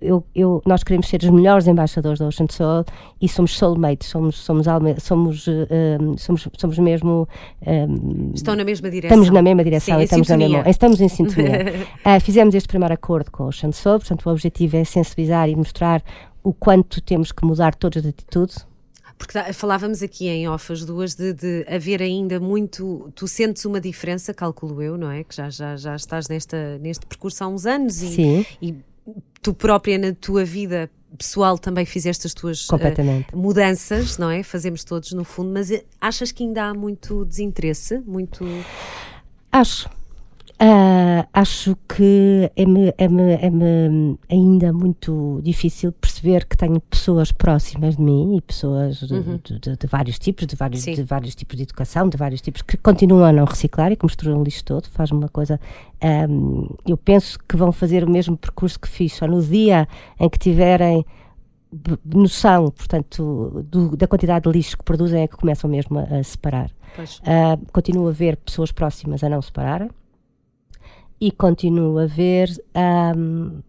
eu, 0.00 0.24
eu- 0.34 0.62
nós 0.66 0.82
queremos 0.82 1.08
ser 1.08 1.22
os 1.22 1.30
melhores 1.30 1.66
embaixadores 1.66 2.18
da 2.18 2.26
Ocean 2.26 2.46
Soul 2.50 2.84
e 3.20 3.28
somos 3.28 3.56
soulmates, 3.56 4.08
somos, 4.08 4.36
somos, 4.36 4.68
alma, 4.68 4.98
somos, 5.00 5.46
eh, 5.48 5.98
um, 6.00 6.16
somos, 6.18 6.48
somos 6.58 6.78
mesmo. 6.78 7.28
um, 7.66 8.32
Estão 8.34 8.54
na 8.56 8.64
mesma 8.64 8.90
direção. 8.90 9.16
Estamos 9.16 9.30
na 9.34 9.42
mesma 9.42 9.64
direção 9.64 9.94
Sim, 9.96 10.00
e 10.00 10.04
estamos, 10.04 10.28
na 10.28 10.36
mesma, 10.36 10.70
estamos 10.70 11.00
em 11.00 11.08
sintonia. 11.08 11.86
Ah, 12.04 12.18
fizemos 12.20 12.54
este 12.54 12.68
primeiro 12.68 12.94
acordo 12.94 13.30
com 13.30 13.44
o 13.44 13.48
Ocean 13.48 13.72
Soul, 13.72 13.98
portanto, 14.00 14.26
o 14.26 14.30
objetivo 14.30 14.76
é 14.76 14.84
sensibilizar 14.84 15.48
e 15.48 15.56
mostrar 15.56 16.02
o 16.42 16.52
quanto 16.52 17.00
temos 17.00 17.32
que 17.32 17.44
mudar 17.44 17.74
todos 17.74 18.02
de 18.02 18.08
atitude. 18.08 18.54
Porque 19.18 19.38
falávamos 19.52 20.02
aqui 20.02 20.28
em 20.28 20.48
off 20.48 20.72
as 20.72 20.82
duas 20.82 21.14
de, 21.14 21.34
de 21.34 21.66
haver 21.68 22.00
ainda 22.00 22.40
muito. 22.40 23.12
Tu 23.14 23.28
sentes 23.28 23.66
uma 23.66 23.78
diferença, 23.78 24.32
calculo 24.32 24.80
eu, 24.80 24.96
não 24.96 25.10
é? 25.10 25.22
Que 25.24 25.36
já, 25.36 25.50
já, 25.50 25.76
já 25.76 25.94
estás 25.94 26.26
nesta, 26.26 26.78
neste 26.78 27.04
percurso 27.04 27.44
há 27.44 27.46
uns 27.48 27.66
anos 27.66 28.00
e, 28.00 28.08
Sim. 28.08 28.46
e 28.62 28.74
tu 29.42 29.54
própria 29.54 29.98
na 29.98 30.12
tua 30.12 30.44
vida 30.44 30.90
pessoal 31.16 31.58
também 31.58 31.84
fizeste 31.84 32.26
as 32.26 32.32
tuas 32.34 32.66
Completamente. 32.66 33.34
mudanças, 33.34 34.16
não 34.16 34.30
é? 34.30 34.42
Fazemos 34.42 34.84
todos 34.84 35.12
no 35.12 35.24
fundo, 35.24 35.50
mas 35.52 35.70
eh, 35.70 35.84
achas 36.00 36.32
que 36.32 36.42
ainda 36.44 36.64
há 36.64 36.74
muito 36.74 37.24
desinteresse? 37.24 37.98
Muito. 38.06 38.44
Acho. 39.52 39.90
Uh, 40.62 41.26
acho 41.32 41.74
que 41.88 42.52
é-me 42.54 42.92
é 42.98 43.08
-me, 43.08 43.32
é 43.32 43.48
-me 43.48 44.18
ainda 44.28 44.74
muito 44.74 45.40
difícil 45.42 45.90
perceber 45.90 46.44
que 46.44 46.54
tenho 46.54 46.78
pessoas 46.82 47.32
próximas 47.32 47.96
de 47.96 48.02
mim 48.02 48.36
e 48.36 48.42
pessoas 48.42 49.00
uhum. 49.10 49.40
de, 49.42 49.58
de, 49.58 49.76
de, 49.78 49.86
vários 49.86 50.18
tipos, 50.18 50.46
de 50.46 50.54
vários, 50.56 50.84
de 50.84 51.02
vários 51.02 51.34
tipos 51.34 51.56
de 51.56 51.62
educação, 51.62 52.10
de 52.10 52.18
vários 52.18 52.42
tipos, 52.42 52.60
que 52.60 52.76
continuam 52.76 53.24
a 53.24 53.32
não 53.32 53.46
reciclar 53.46 53.90
e 53.90 53.96
que 53.96 54.04
misturam 54.04 54.38
o 54.38 54.44
lixo 54.44 54.62
todo. 54.62 54.86
Faz-me 54.90 55.16
uma 55.16 55.30
coisa. 55.30 55.58
Um, 56.28 56.68
eu 56.86 56.98
penso 56.98 57.38
que 57.48 57.56
vão 57.56 57.72
fazer 57.72 58.04
o 58.04 58.10
mesmo 58.10 58.36
percurso 58.36 58.78
que 58.78 58.88
fiz, 58.88 59.14
só 59.14 59.26
no 59.26 59.42
dia 59.42 59.88
em 60.18 60.28
que 60.28 60.38
tiverem 60.38 61.06
noção, 62.04 62.70
portanto, 62.70 63.64
do, 63.66 63.96
da 63.96 64.06
quantidade 64.06 64.44
de 64.44 64.54
lixo 64.54 64.76
que 64.76 64.84
produzem 64.84 65.22
é 65.22 65.26
que 65.26 65.38
começam 65.38 65.70
mesmo 65.70 66.00
a, 66.00 66.18
a 66.18 66.22
separar. 66.22 66.70
Uh, 66.98 67.72
continuo 67.72 68.08
a 68.08 68.12
ver 68.12 68.36
pessoas 68.36 68.70
próximas 68.70 69.24
a 69.24 69.28
não 69.30 69.40
separarem 69.40 69.88
e 71.20 71.30
continuo 71.30 71.98
a 71.98 72.06
ver 72.06 72.48
um, 72.74 73.60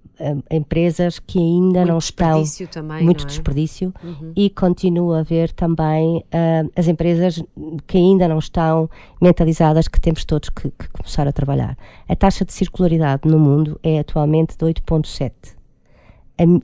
empresas 0.50 1.20
que 1.20 1.40
ainda 1.40 1.80
muito 1.80 1.88
não 1.88 1.98
estão 1.98 2.44
também, 2.72 3.04
muito 3.04 3.24
é? 3.24 3.28
desperdício 3.28 3.94
uhum. 4.04 4.32
e 4.36 4.50
continuo 4.50 5.14
a 5.14 5.24
ver 5.24 5.52
também 5.52 6.18
uh, 6.18 6.72
as 6.76 6.88
empresas 6.88 7.44
que 7.88 7.98
ainda 7.98 8.28
não 8.28 8.40
estão 8.40 8.90
mentalizadas 9.20 9.88
que 9.88 10.00
temos 10.00 10.24
todos 10.24 10.50
que, 10.50 10.70
que 10.70 10.90
começar 10.90 11.28
a 11.28 11.32
trabalhar. 11.32 11.78
A 12.08 12.16
taxa 12.16 12.46
de 12.46 12.54
circularidade 12.54 13.28
no 13.28 13.40
mundo 13.40 13.80
é 13.84 14.00
atualmente 14.00 14.58
de 14.58 14.66
8.7 14.66 15.32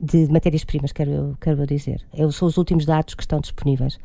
de 0.02 0.28
matérias-primas, 0.32 0.90
quero 0.90 1.10
eu, 1.10 1.36
quero 1.40 1.62
eu 1.62 1.66
dizer. 1.66 2.04
Eu, 2.12 2.32
são 2.32 2.48
os 2.48 2.56
últimos 2.56 2.84
dados 2.84 3.14
que 3.14 3.22
estão 3.22 3.38
disponíveis. 3.40 3.98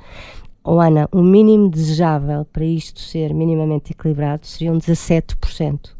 Oh, 0.63 0.79
Ana, 0.79 1.09
o 1.11 1.21
mínimo 1.21 1.67
desejável 1.67 2.45
para 2.45 2.63
isto 2.63 2.99
ser 2.99 3.33
minimamente 3.33 3.91
equilibrado 3.91 4.45
seriam 4.45 4.77
17%. 4.77 5.92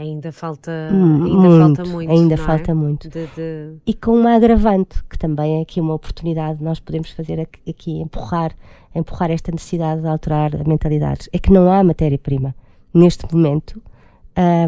Ainda 0.00 0.32
falta, 0.32 0.72
hum, 0.90 1.24
ainda 1.26 1.48
muito, 1.48 1.76
falta 1.76 1.90
muito. 1.90 2.10
Ainda 2.10 2.34
é? 2.34 2.36
falta 2.38 2.74
muito. 2.74 3.08
De, 3.10 3.26
de... 3.36 3.76
E 3.86 3.92
com 3.92 4.12
uma 4.12 4.34
agravante, 4.34 5.04
que 5.04 5.18
também 5.18 5.58
é 5.58 5.62
aqui 5.62 5.78
uma 5.78 5.92
oportunidade, 5.92 6.64
nós 6.64 6.80
podemos 6.80 7.10
fazer 7.10 7.38
aqui, 7.38 7.60
aqui 7.68 8.00
empurrar, 8.00 8.56
empurrar 8.94 9.30
esta 9.30 9.52
necessidade 9.52 10.00
de 10.00 10.08
alterar 10.08 10.56
a 10.56 10.64
mentalidade. 10.64 11.28
É 11.34 11.38
que 11.38 11.52
não 11.52 11.70
há 11.70 11.84
matéria-prima. 11.84 12.54
Neste 12.94 13.26
momento, 13.30 13.82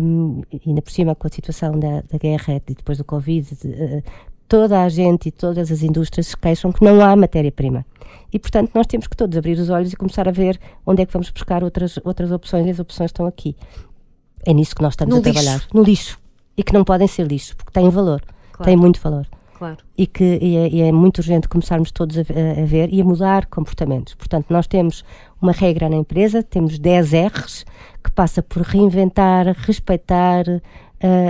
um, 0.02 0.42
ainda 0.66 0.82
por 0.82 0.90
cima 0.92 1.14
com 1.14 1.26
a 1.26 1.30
situação 1.30 1.78
da, 1.78 2.02
da 2.02 2.18
guerra 2.18 2.60
e 2.68 2.74
depois 2.74 2.98
do 2.98 3.04
Covid, 3.04 3.56
de, 3.56 3.68
uh, 3.68 4.02
toda 4.46 4.82
a 4.82 4.88
gente 4.90 5.30
e 5.30 5.32
todas 5.32 5.72
as 5.72 5.82
indústrias 5.82 6.26
se 6.26 6.36
queixam 6.36 6.70
que 6.70 6.84
não 6.84 7.00
há 7.00 7.16
matéria-prima. 7.16 7.86
E, 8.30 8.38
portanto, 8.38 8.70
nós 8.74 8.86
temos 8.86 9.06
que 9.06 9.16
todos 9.16 9.38
abrir 9.38 9.58
os 9.58 9.70
olhos 9.70 9.94
e 9.94 9.96
começar 9.96 10.28
a 10.28 10.30
ver 10.30 10.60
onde 10.86 11.00
é 11.00 11.06
que 11.06 11.12
vamos 11.14 11.30
buscar 11.30 11.64
outras, 11.64 11.98
outras 12.04 12.30
opções, 12.30 12.66
e 12.66 12.70
as 12.70 12.78
opções 12.78 13.08
estão 13.08 13.24
aqui. 13.24 13.56
É 14.44 14.52
nisso 14.52 14.74
que 14.74 14.82
nós 14.82 14.94
estamos 14.94 15.14
no 15.14 15.20
a 15.20 15.22
trabalhar. 15.22 15.62
No 15.72 15.82
lixo. 15.82 16.18
E 16.56 16.62
que 16.62 16.72
não 16.72 16.84
podem 16.84 17.06
ser 17.06 17.26
lixo, 17.26 17.56
porque 17.56 17.72
têm 17.72 17.88
valor. 17.88 18.22
Claro. 18.52 18.64
Têm 18.64 18.76
muito 18.76 19.00
valor. 19.00 19.26
Claro. 19.62 19.78
E 19.96 20.08
que 20.08 20.38
e 20.42 20.56
é, 20.56 20.68
e 20.68 20.80
é, 20.82 20.90
muito 20.90 21.18
urgente 21.18 21.48
começarmos 21.48 21.92
todos 21.92 22.18
a, 22.18 22.20
a, 22.22 22.64
ver 22.64 22.92
e 22.92 23.00
a 23.00 23.04
mudar 23.04 23.46
comportamentos. 23.46 24.14
Portanto, 24.14 24.46
nós 24.50 24.66
temos 24.66 25.04
uma 25.40 25.52
regra 25.52 25.88
na 25.88 25.96
empresa, 25.96 26.42
temos 26.42 26.78
10 26.78 27.12
R's, 27.12 27.64
que 28.02 28.10
passa 28.10 28.42
por 28.42 28.62
reinventar, 28.62 29.46
respeitar, 29.56 30.44
uh, 30.48 30.60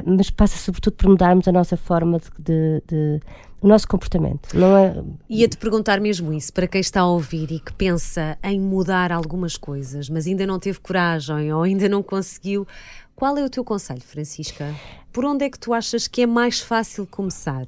mas 0.07 0.31
passa 0.31 0.57
sobretudo 0.57 0.95
por 0.95 1.11
mudarmos 1.11 1.47
a 1.47 1.53
nossa 1.53 1.77
forma 1.77 2.19
de, 2.19 2.31
de, 2.39 2.83
de 2.89 3.21
o 3.63 3.69
nosso 3.69 3.87
comportamento. 3.87 4.49
Não 4.55 4.77
é... 4.77 5.03
Ia-te 5.31 5.57
perguntar 5.57 6.01
mesmo 6.01 6.33
isso, 6.33 6.53
para 6.53 6.67
quem 6.67 6.81
está 6.81 7.03
a 7.03 7.07
ouvir 7.07 7.51
e 7.53 7.61
que 7.61 7.73
pensa 7.73 8.37
em 8.43 8.61
mudar 8.61 9.13
algumas 9.13 9.57
coisas, 9.57 10.09
mas 10.09 10.27
ainda 10.27 10.45
não 10.45 10.59
teve 10.59 10.81
coragem 10.81 11.53
ou 11.53 11.63
ainda 11.63 11.89
não 11.89 12.03
conseguiu, 12.03 12.67
qual 13.15 13.37
é 13.39 13.45
o 13.45 13.49
teu 13.49 13.65
conselho, 13.65 14.01
Francisca? 14.01 14.75
Por 15.13 15.25
onde 15.25 15.45
é 15.45 15.51
que 15.51 15.59
tu 15.59 15.73
achas 15.73 16.09
que 16.09 16.23
é 16.23 16.27
mais 16.27 16.61
fácil 16.61 17.07
começar? 17.07 17.65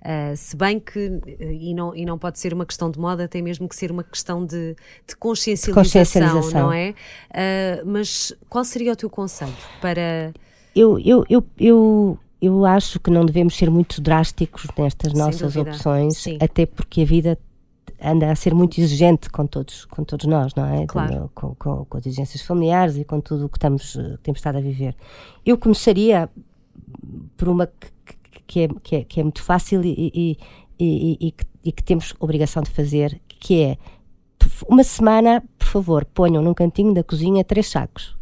Uh, 0.00 0.36
se 0.36 0.56
bem 0.56 0.78
que, 0.78 1.20
e 1.38 1.74
não, 1.74 1.94
e 1.94 2.06
não 2.06 2.16
pode 2.16 2.38
ser 2.38 2.54
uma 2.54 2.64
questão 2.64 2.90
de 2.90 2.98
moda, 2.98 3.26
tem 3.26 3.42
mesmo 3.42 3.68
que 3.68 3.74
ser 3.74 3.90
uma 3.90 4.04
questão 4.04 4.46
de, 4.46 4.76
de 5.06 5.16
consciencialização, 5.16 5.82
consciencialização, 5.82 6.62
não 6.62 6.72
é? 6.72 6.90
Uh, 7.30 7.86
mas 7.86 8.32
qual 8.48 8.64
seria 8.64 8.92
o 8.92 8.96
teu 8.96 9.10
conselho 9.10 9.52
para. 9.80 10.32
Eu, 10.74 10.98
eu, 10.98 11.24
eu, 11.28 11.44
eu, 11.58 12.18
eu 12.46 12.64
acho 12.64 12.98
que 13.00 13.10
não 13.10 13.24
devemos 13.24 13.56
ser 13.56 13.70
muito 13.70 14.00
drásticos 14.00 14.66
nestas 14.76 15.12
Sem 15.12 15.20
nossas 15.20 15.54
dúvida. 15.54 15.70
opções, 15.70 16.16
Sim. 16.16 16.38
até 16.40 16.66
porque 16.66 17.02
a 17.02 17.04
vida 17.04 17.38
anda 18.02 18.30
a 18.30 18.34
ser 18.34 18.54
muito 18.54 18.78
exigente 18.80 19.30
com 19.30 19.46
todos, 19.46 19.84
com 19.86 20.04
todos 20.04 20.26
nós, 20.26 20.54
não 20.54 20.66
é? 20.66 20.86
Claro. 20.86 21.30
Com, 21.34 21.54
com, 21.54 21.84
com, 21.84 21.98
as 21.98 22.06
exigências 22.06 22.42
familiares 22.42 22.96
e 22.96 23.04
com 23.04 23.20
tudo 23.20 23.46
o 23.46 23.48
que 23.48 23.56
estamos, 23.56 23.92
que 23.92 24.18
temos 24.22 24.38
estado 24.38 24.58
a 24.58 24.60
viver. 24.60 24.94
Eu 25.44 25.56
começaria 25.56 26.28
por 27.36 27.48
uma 27.48 27.66
que, 27.66 28.42
que, 28.46 28.60
é, 28.60 28.68
que, 28.82 28.96
é, 28.96 29.04
que 29.04 29.20
é 29.20 29.22
muito 29.22 29.42
fácil 29.42 29.82
e, 29.84 30.12
e, 30.14 30.38
e, 30.78 31.28
e, 31.28 31.32
que, 31.32 31.44
e 31.64 31.72
que 31.72 31.82
temos 31.82 32.14
obrigação 32.20 32.62
de 32.62 32.70
fazer, 32.70 33.20
que 33.28 33.62
é 33.62 33.78
uma 34.68 34.84
semana, 34.84 35.42
por 35.58 35.66
favor, 35.66 36.04
ponham 36.04 36.42
num 36.42 36.54
cantinho 36.54 36.94
da 36.94 37.02
cozinha 37.02 37.44
três 37.44 37.68
sacos. 37.68 38.16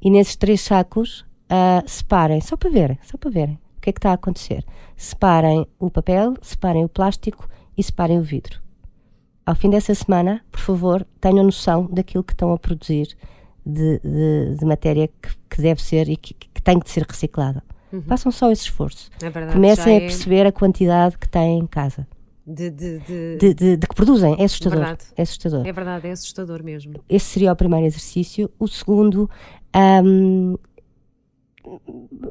E 0.00 0.10
nesses 0.10 0.36
três 0.36 0.60
sacos 0.60 1.24
uh, 1.52 1.86
separem, 1.86 2.40
só 2.40 2.56
para 2.56 2.70
verem, 2.70 2.98
só 3.02 3.18
para 3.18 3.30
verem 3.30 3.60
o 3.76 3.80
que 3.80 3.90
é 3.90 3.92
que 3.92 3.98
está 3.98 4.10
a 4.10 4.14
acontecer. 4.14 4.64
Separem 4.96 5.66
o 5.78 5.90
papel, 5.90 6.34
separem 6.40 6.84
o 6.84 6.88
plástico 6.88 7.48
e 7.76 7.82
separem 7.82 8.18
o 8.18 8.22
vidro 8.22 8.62
ao 9.44 9.54
fim 9.54 9.70
dessa 9.70 9.94
semana, 9.94 10.42
por 10.50 10.60
favor, 10.60 11.06
tenham 11.20 11.44
noção 11.44 11.88
daquilo 11.90 12.22
que 12.22 12.32
estão 12.32 12.52
a 12.52 12.58
produzir 12.58 13.08
de, 13.64 14.00
de, 14.00 14.56
de 14.58 14.64
matéria 14.64 15.08
que, 15.08 15.30
que, 15.50 15.62
deve 15.62 15.82
ser 15.82 16.08
e 16.08 16.16
que, 16.16 16.34
que, 16.34 16.62
tem 16.62 16.78
de 16.78 16.88
ser 16.88 17.04
reciclada. 17.04 17.62
Uhum. 17.92 18.02
Façam 18.02 18.32
só 18.32 18.50
esse 18.50 18.62
esforço. 18.62 19.10
É 19.20 19.28
verdade, 19.28 19.52
Comecem 19.54 19.94
é... 19.94 19.96
a 19.98 20.00
perceber 20.00 20.46
a 20.46 20.52
quantidade 20.52 21.18
que 21.18 21.28
têm 21.28 21.58
em 21.58 21.66
casa. 21.66 22.06
De, 22.46 22.70
de, 22.70 22.98
de... 23.38 23.54
de, 23.54 23.86
que 23.86 23.94
produzem. 23.94 24.34
É 24.38 24.44
assustador. 24.44 24.78
Verdade. 24.78 25.04
É 25.16 25.22
assustador. 25.22 25.66
É 25.66 25.72
verdade, 25.72 26.08
é 26.08 26.10
assustador 26.10 26.62
mesmo. 26.62 26.94
Esse 27.08 27.26
seria 27.26 27.52
o 27.52 27.56
primeiro 27.56 27.86
exercício. 27.86 28.50
O 28.58 28.66
segundo, 28.66 29.30
um, 30.04 30.56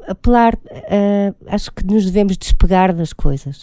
apelar, 0.06 0.54
uh, 0.54 1.34
acho 1.46 1.72
que 1.72 1.84
nos 1.86 2.04
devemos 2.04 2.36
despegar 2.36 2.94
das 2.94 3.12
coisas 3.12 3.62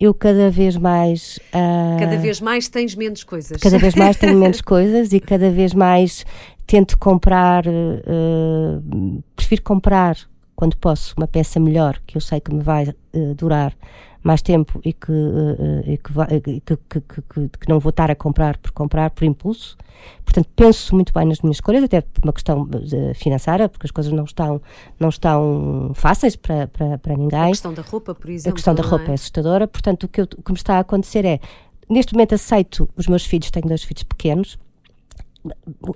eu 0.00 0.14
cada 0.14 0.50
vez 0.50 0.76
mais. 0.76 1.38
Uh, 1.48 1.98
cada 1.98 2.16
vez 2.16 2.40
mais 2.40 2.68
tens 2.68 2.94
menos 2.94 3.24
coisas. 3.24 3.60
Cada 3.60 3.78
vez 3.78 3.94
mais 3.94 4.16
tenho 4.16 4.36
menos 4.36 4.60
coisas 4.62 5.12
e 5.12 5.20
cada 5.20 5.50
vez 5.50 5.74
mais 5.74 6.24
tento 6.66 6.96
comprar. 6.98 7.66
Uh, 7.66 9.22
prefiro 9.34 9.62
comprar, 9.62 10.16
quando 10.54 10.76
posso, 10.76 11.14
uma 11.16 11.26
peça 11.26 11.58
melhor 11.58 12.00
que 12.06 12.16
eu 12.16 12.20
sei 12.20 12.40
que 12.40 12.54
me 12.54 12.62
vai 12.62 12.88
uh, 12.88 13.34
durar 13.34 13.74
mais 14.22 14.42
tempo 14.42 14.80
e 14.84 14.92
que, 14.92 15.12
uh, 15.12 15.82
e 15.86 15.96
que, 15.98 16.76
que, 16.76 17.00
que, 17.00 17.00
que, 17.00 17.48
que, 17.48 17.68
não 17.68 17.78
vou 17.78 17.90
estar 17.90 18.10
a 18.10 18.14
comprar 18.14 18.56
por 18.58 18.72
comprar, 18.72 19.10
por 19.10 19.24
impulso. 19.24 19.76
Portanto, 20.24 20.48
penso 20.54 20.94
muito 20.94 21.12
bem 21.12 21.26
nas 21.26 21.40
minhas 21.40 21.56
escolhas, 21.56 21.82
até 21.82 22.00
por 22.00 22.22
uma 22.24 22.32
questão 22.32 22.68
financeira, 23.14 23.68
porque 23.68 23.86
as 23.86 23.90
coisas 23.90 24.12
não 24.12 24.24
estão, 24.24 24.60
não 24.98 25.08
estão 25.08 25.90
fáceis 25.94 26.36
para, 26.36 26.68
para, 26.68 26.98
para 26.98 27.16
ninguém. 27.16 27.38
A 27.38 27.48
questão 27.48 27.74
da 27.74 27.82
roupa, 27.82 28.14
por 28.14 28.30
exemplo. 28.30 28.50
A 28.50 28.54
questão 28.54 28.74
da 28.74 28.82
roupa 28.82 29.06
é? 29.06 29.10
é 29.10 29.14
assustadora. 29.14 29.66
Portanto, 29.66 30.04
o 30.04 30.08
que, 30.08 30.20
eu, 30.20 30.24
o 30.36 30.42
que 30.42 30.52
me 30.52 30.58
está 30.58 30.76
a 30.76 30.80
acontecer 30.80 31.24
é, 31.24 31.40
neste 31.88 32.12
momento 32.12 32.34
aceito 32.34 32.88
os 32.96 33.06
meus 33.06 33.24
filhos, 33.24 33.50
tenho 33.50 33.66
dois 33.66 33.82
filhos 33.82 34.02
pequenos, 34.02 34.58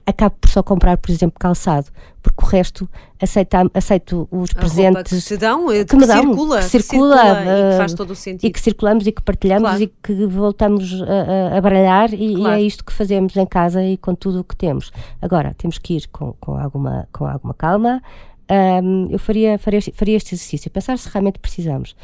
acabo 0.06 0.36
por 0.40 0.50
só 0.50 0.62
comprar, 0.62 0.96
por 0.96 1.10
exemplo, 1.10 1.38
calçado, 1.38 1.88
porque 2.22 2.44
o 2.44 2.46
resto 2.46 2.88
aceita, 3.20 3.70
aceito 3.74 4.28
os 4.30 4.50
a 4.54 4.60
presentes 4.60 5.28
que, 5.28 5.36
dão, 5.36 5.66
que, 5.68 5.84
que 5.84 5.96
me 5.96 6.06
dão, 6.06 6.22
circula, 6.22 6.58
que 6.58 6.64
circula, 6.64 7.16
circula 7.16 7.34
uh, 7.34 7.42
e 7.42 7.70
que 7.70 7.76
faz 7.78 7.94
todo 7.94 8.10
o 8.10 8.14
sentido. 8.14 8.48
E 8.48 8.52
que 8.52 8.60
circulamos 8.60 9.06
e 9.06 9.12
que 9.12 9.22
partilhamos 9.22 9.68
claro. 9.68 9.82
e 9.82 9.92
que 10.02 10.26
voltamos 10.26 11.02
a, 11.02 11.54
a, 11.54 11.58
a 11.58 11.60
baralhar 11.60 12.12
e, 12.14 12.34
claro. 12.36 12.56
e, 12.56 12.62
é 12.62 12.62
isto 12.62 12.84
que 12.84 12.92
fazemos 12.92 13.36
em 13.36 13.46
casa 13.46 13.84
e 13.84 13.96
com 13.96 14.14
tudo 14.14 14.40
o 14.40 14.44
que 14.44 14.56
temos. 14.56 14.92
Agora, 15.20 15.54
temos 15.58 15.78
que 15.78 15.94
ir 15.94 16.08
com, 16.08 16.32
com, 16.40 16.56
alguma, 16.56 17.08
com 17.12 17.26
alguma 17.26 17.54
calma. 17.54 18.02
Um, 18.50 19.08
eu 19.10 19.18
faria, 19.18 19.58
faria, 19.58 19.80
faria 19.94 20.16
este 20.16 20.34
exercício, 20.34 20.70
pensar 20.70 20.98
se 20.98 21.08
realmente 21.08 21.38
precisamos. 21.38 21.96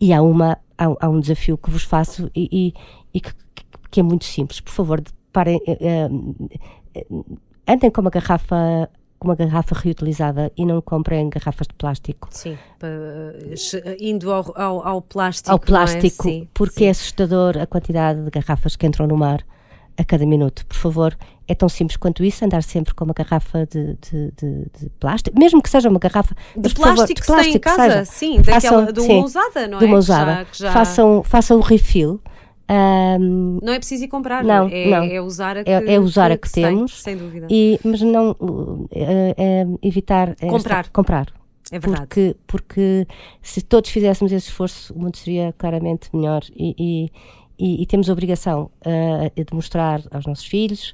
E 0.00 0.12
há, 0.12 0.22
uma, 0.22 0.58
há, 0.78 0.84
há 1.00 1.08
um 1.08 1.20
desafio 1.20 1.56
que 1.58 1.70
vos 1.70 1.82
faço 1.82 2.30
e, 2.34 2.48
e, 2.52 2.74
e 3.14 3.20
que, 3.20 3.32
que, 3.90 4.00
é 4.00 4.02
muito 4.02 4.24
simples. 4.24 4.60
Por 4.60 4.72
favor, 4.72 5.02
parem, 5.36 5.60
uh, 5.66 7.36
andem 7.68 7.90
com 7.90 8.00
uma 8.00 8.10
garrafa 8.10 8.88
com 9.18 9.28
uma 9.28 9.34
garrafa 9.34 9.74
reutilizada 9.74 10.52
e 10.56 10.64
não 10.66 10.80
comprem 10.82 11.28
garrafas 11.30 11.66
de 11.66 11.74
plástico. 11.74 12.28
Sim, 12.30 12.56
indo 13.98 14.30
ao, 14.30 14.52
ao, 14.54 14.86
ao 14.86 15.02
plástico. 15.02 15.50
Ao 15.50 15.58
plástico, 15.58 16.06
é? 16.06 16.30
sim, 16.30 16.48
porque 16.52 16.80
sim. 16.80 16.84
é 16.86 16.90
assustador 16.90 17.56
a 17.56 17.66
quantidade 17.66 18.22
de 18.22 18.30
garrafas 18.30 18.76
que 18.76 18.86
entram 18.86 19.06
no 19.06 19.16
mar 19.16 19.42
a 19.96 20.04
cada 20.04 20.26
minuto. 20.26 20.66
Por 20.66 20.76
favor, 20.76 21.16
é 21.48 21.54
tão 21.54 21.68
simples 21.68 21.96
quanto 21.96 22.22
isso, 22.22 22.44
andar 22.44 22.62
sempre 22.62 22.94
com 22.94 23.04
uma 23.04 23.14
garrafa 23.14 23.66
de, 23.66 23.96
de, 24.02 24.32
de, 24.36 24.66
de 24.78 24.90
plástico, 25.00 25.38
mesmo 25.38 25.62
que 25.62 25.70
seja 25.70 25.88
uma 25.88 25.98
garrafa 25.98 26.34
de 26.54 26.74
plástico, 26.74 26.82
favor, 26.82 27.06
de 27.06 27.14
plástico 27.14 27.20
que 27.20 27.42
tem 27.42 27.56
em 27.56 27.58
casa, 27.58 27.82
seja, 27.82 28.04
sim, 28.04 28.44
façam, 28.44 28.84
daquela, 28.84 28.92
de 28.92 29.00
uma 29.00 29.06
sim, 29.06 29.24
usada, 29.24 29.66
não 29.66 29.78
é? 29.78 29.80
De 29.80 29.86
uma 29.86 29.96
usada. 29.96 30.44
Que 30.44 30.58
já, 30.58 30.66
já... 30.66 30.72
Façam, 30.72 31.22
façam 31.22 31.56
o 31.56 31.62
refill 31.62 32.20
Um, 32.68 33.58
Não 33.62 33.72
é 33.72 33.78
preciso 33.78 34.04
ir 34.04 34.08
comprar, 34.08 34.42
Não, 34.42 34.68
é, 34.68 34.90
não. 34.90 35.04
é 35.04 35.20
usar 35.20 35.56
a 35.58 35.64
que, 35.64 35.70
É- 35.70 35.94
é 35.94 36.00
usar 36.00 36.32
a 36.32 36.36
que 36.36 36.50
tem, 36.50 36.64
temos. 36.64 37.00
sem 37.00 37.16
dúvida. 37.16 37.46
e, 37.48 37.78
mas 37.84 38.00
não 38.02 38.32
uh, 38.40 38.88
evitar 39.82 40.30
esta- 40.30 40.46
Comprar. 40.48 40.88
comprar. 40.90 41.26
é 41.70 41.78
verdade. 41.78 42.06
Porque, 42.08 42.36
porque 42.46 43.06
se 43.42 43.60
todos 43.62 43.90
fizéssemos 43.90 44.32
esse 44.32 44.48
esforço, 44.48 44.92
o 44.94 44.98
mundo 45.00 45.16
seria 45.16 45.52
claramente 45.56 46.08
melhor. 46.14 46.42
E, 46.56 46.74
e, 46.78 47.10
e- 47.58 47.82
e 47.82 47.86
temos 47.86 48.08
a 48.10 48.12
obrigação 48.12 48.70
uh, 48.84 49.30
de 49.44 49.54
mostrar 49.54 50.00
aos 50.10 50.26
nossos 50.26 50.44
filhos 50.46 50.92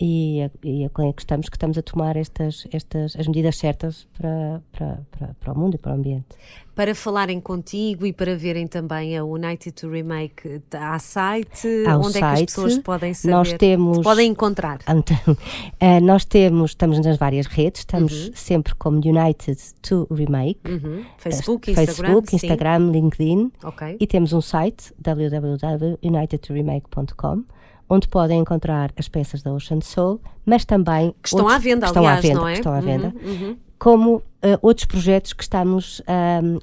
e 0.00 0.48
e 0.64 0.84
é 0.84 0.88
que 0.88 1.02
estamos 1.20 1.48
que 1.48 1.56
estamos 1.56 1.76
a 1.76 1.82
tomar 1.82 2.16
estas, 2.16 2.66
estas 2.72 3.14
as 3.16 3.26
medidas 3.26 3.56
certas 3.56 4.06
para, 4.16 4.62
para, 4.72 5.00
para, 5.10 5.34
para 5.38 5.52
o 5.52 5.58
mundo 5.58 5.74
e 5.74 5.78
para 5.78 5.92
o 5.92 5.96
ambiente. 5.96 6.26
Para 6.74 6.94
falarem 6.94 7.38
contigo 7.40 8.06
e 8.06 8.12
para 8.12 8.34
verem 8.36 8.66
também 8.66 9.18
a 9.18 9.24
United 9.24 9.72
to 9.72 9.90
Remake, 9.90 10.62
há 10.72 10.98
site? 10.98 11.66
Há 11.86 11.98
onde 11.98 12.16
é 12.16 12.20
que 12.20 12.24
as 12.24 12.38
site, 12.38 12.46
pessoas 12.46 12.78
podem 12.78 13.12
saber? 13.12 13.34
nós 13.34 13.52
temos- 13.52 13.98
Podem 14.02 14.30
encontrar. 14.30 14.78
Então, 14.88 15.36
eh, 15.78 16.00
nós 16.00 16.24
temos, 16.24 16.70
estamos 16.70 16.98
nas 17.04 17.18
várias 17.18 17.44
redes, 17.46 17.80
estamos 17.82 18.28
Uhum. 18.28 18.32
sempre 18.34 18.74
como 18.76 18.96
United 18.96 19.58
to 19.82 20.06
Remake. 20.10 20.58
Uhum. 20.66 21.04
Facebook, 21.18 21.70
Instagram, 21.70 21.94
Facebook, 21.94 22.30
sim. 22.30 22.36
Instagram, 22.36 22.90
LinkedIn. 22.92 23.52
Ok. 23.64 23.96
E 24.00 24.06
temos 24.06 24.32
um 24.32 24.40
site, 24.40 24.94
www.unitedtoremake.com, 24.98 27.44
onde 27.90 28.06
podem 28.08 28.38
encontrar 28.38 28.92
as 28.96 29.08
peças 29.08 29.42
da 29.42 29.52
Ocean 29.52 29.80
Soul, 29.82 30.20
mas 30.46 30.64
também... 30.64 31.12
Que 31.20 31.28
estão 31.28 31.40
outros- 31.40 31.56
à 31.56 31.58
venda, 31.58 31.86
estão 31.86 32.02
aliás, 32.06 32.18
à 32.24 32.28
venda, 32.28 32.40
não 32.40 32.48
é? 32.48 32.52
estão 32.54 32.72
à 32.72 32.76
Uhum, 32.76 32.82
venda, 32.82 33.14
uhum. 33.22 33.56
como 33.78 34.22
eh, 34.42 34.58
outros 34.62 34.86
projetos 34.86 35.32
que 35.32 35.42
estamos, 35.42 36.00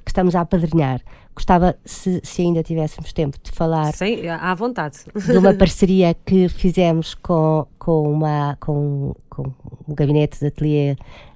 que 0.04 0.10
estamos 0.10 0.34
a 0.36 0.42
apadrinhar. 0.42 1.02
Gostava, 1.36 1.76
se, 1.86 2.20
se 2.24 2.42
ainda 2.42 2.64
tivéssemos 2.64 3.14
tempo, 3.14 3.38
de 3.44 3.52
falar 3.52 3.94
Sim, 3.94 4.26
à 4.28 4.56
vontade. 4.56 5.00
de 5.14 5.38
uma 5.38 5.54
parceria 5.56 6.16
que 6.26 6.50
fizemos 6.50 7.14
com, 7.14 7.68
com, 7.78 8.12
uma, 8.12 8.58
com, 8.60 9.14
com 9.30 9.44
um 9.88 9.94
gabinete 9.94 10.40
de 10.40 10.48
ateliê 10.48 10.96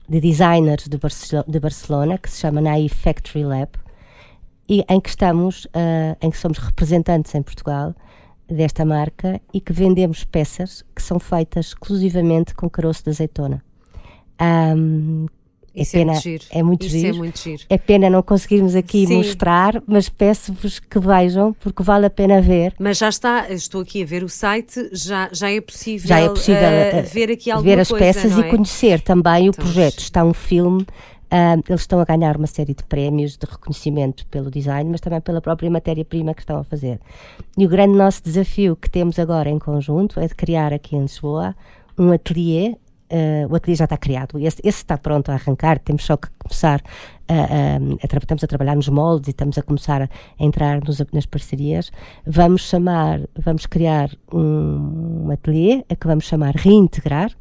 de 0.10 0.20
designers 0.20 0.88
de, 0.88 0.98
Barcelo- 0.98 1.46
de 1.48 1.60
Barcelona, 1.60 2.18
que 2.18 2.32
se 2.32 2.40
chama 2.40 2.60
Naive 2.62 2.96
Factory 2.96 3.44
Lab, 3.44 3.70
e 4.68 4.84
em 4.90 5.00
que 5.00 5.10
estamos, 5.10 5.68
ah, 5.74 6.16
em 6.22 6.32
que 6.32 6.38
somos 6.38 6.58
representantes 6.58 7.36
em 7.36 7.42
Portugal 7.44 7.94
desta 8.52 8.84
marca 8.86 9.40
e 9.54 9.60
que 9.62 9.74
vendemos 9.74 10.24
peças 10.24 10.84
que 10.96 11.02
são 11.02 11.20
feitas 11.20 11.68
exclusivamente 11.68 12.54
com 12.54 12.70
caroço 12.70 13.04
de 13.04 13.10
azeitona. 13.12 13.64
Ahm, 14.40 15.28
Isso 15.74 15.96
é 15.98 16.04
muito 16.06 16.22
giro. 16.22 16.44
é 16.52 16.64
muito 16.64 16.86
Isso 16.86 16.98
giro. 16.98 17.16
é 17.16 17.18
muito 17.18 17.40
giro. 17.40 17.64
É 17.70 17.78
pena 17.78 18.10
não 18.10 18.22
conseguirmos 18.22 18.76
aqui 18.76 19.06
Sim. 19.08 19.18
mostrar, 19.18 19.82
mas 19.88 20.10
peço-vos 20.10 20.80
que 20.80 21.00
vejam, 21.00 21.54
porque 21.54 21.82
vale 21.84 22.08
a 22.08 22.10
pena 22.10 22.42
ver. 22.42 22.74
Mas 22.80 22.98
já 22.98 23.08
está, 23.10 23.50
estou 23.52 23.82
aqui 23.82 24.04
a 24.04 24.06
ver 24.06 24.24
o 24.24 24.30
site, 24.30 24.90
já, 24.92 25.30
já 25.32 25.50
é 25.50 25.62
possível, 25.62 26.08
Já 26.08 26.20
é 26.20 26.28
possível 26.28 26.62
eh, 26.62 27.02
ver 27.04 27.32
aqui 27.32 27.50
alguma 27.52 27.74
ver 27.76 27.82
as 27.82 27.88
coisa, 27.90 28.04
peças 28.06 28.32
não 28.32 28.42
e 28.42 28.48
é? 28.48 28.50
conhecer 28.50 29.00
também 29.02 29.48
o 29.48 29.52
Então, 29.52 29.64
projeto. 29.64 29.96
mas- 29.96 30.04
Está 30.04 30.26
um 30.26 30.34
filme, 30.34 30.86
ah, 31.32 31.56
eles 31.68 31.82
estão 31.82 32.00
a 32.00 32.06
ganhar 32.06 32.36
uma 32.38 32.48
série 32.48 32.74
de 32.76 32.84
prémios 32.84 33.38
de 33.38 33.46
reconhecimento 33.50 34.26
pelo 34.28 34.52
design, 34.52 34.90
mas 34.92 35.00
também 35.02 35.22
pela 35.22 35.42
própria 35.42 35.70
matéria-prima 35.72 36.34
que 36.34 36.42
estão 36.42 36.60
a 36.60 36.64
fazer. 36.64 37.00
E 37.58 37.66
o 37.66 37.70
grande 37.70 37.98
nosso 37.98 38.22
desafio 38.24 38.76
que 38.76 38.90
temos 38.90 39.18
agora 39.18 39.50
em 39.50 39.58
conjunto 39.58 40.20
é 40.20 40.28
de 40.28 40.36
criar 40.36 40.74
aqui 40.74 40.96
em 40.96 41.02
Lisboa 41.02 41.56
um 41.98 42.12
ateliê. 42.12 42.76
ah, 43.10 43.48
o 43.50 43.56
ateliê 43.56 43.76
já 43.76 43.84
está 43.86 43.98
criado, 43.98 44.38
esse, 44.40 44.62
esse 44.64 44.78
está 44.80 44.98
pronto 44.98 45.30
a 45.32 45.34
arrancar, 45.36 45.80
temos 45.80 46.04
só 46.06 46.16
que 46.18 46.28
começar 46.40 46.82
a, 47.28 47.34
a- 47.34 47.78
a 47.78 48.18
estamos 48.18 48.44
a 48.44 48.48
trabalhar 48.48 48.76
nos 48.76 48.88
moldes 48.90 49.28
e 49.28 49.32
estamos 49.32 49.58
a 49.58 49.62
começar 49.62 50.02
a 50.04 50.10
entrar 50.40 50.82
nos- 50.84 51.04
nas 51.14 51.26
parcerias. 51.26 51.92
Vamos 52.26 52.62
chamar, 52.70 53.20
vamos 53.38 53.66
criar 53.66 54.10
um, 54.34 55.26
um 55.28 55.32
ateliê 55.32 55.84
a 55.90 55.96
que 55.96 56.08
vamos 56.08 56.26
chamar 56.26 56.56
Reintegrar, 56.56 57.32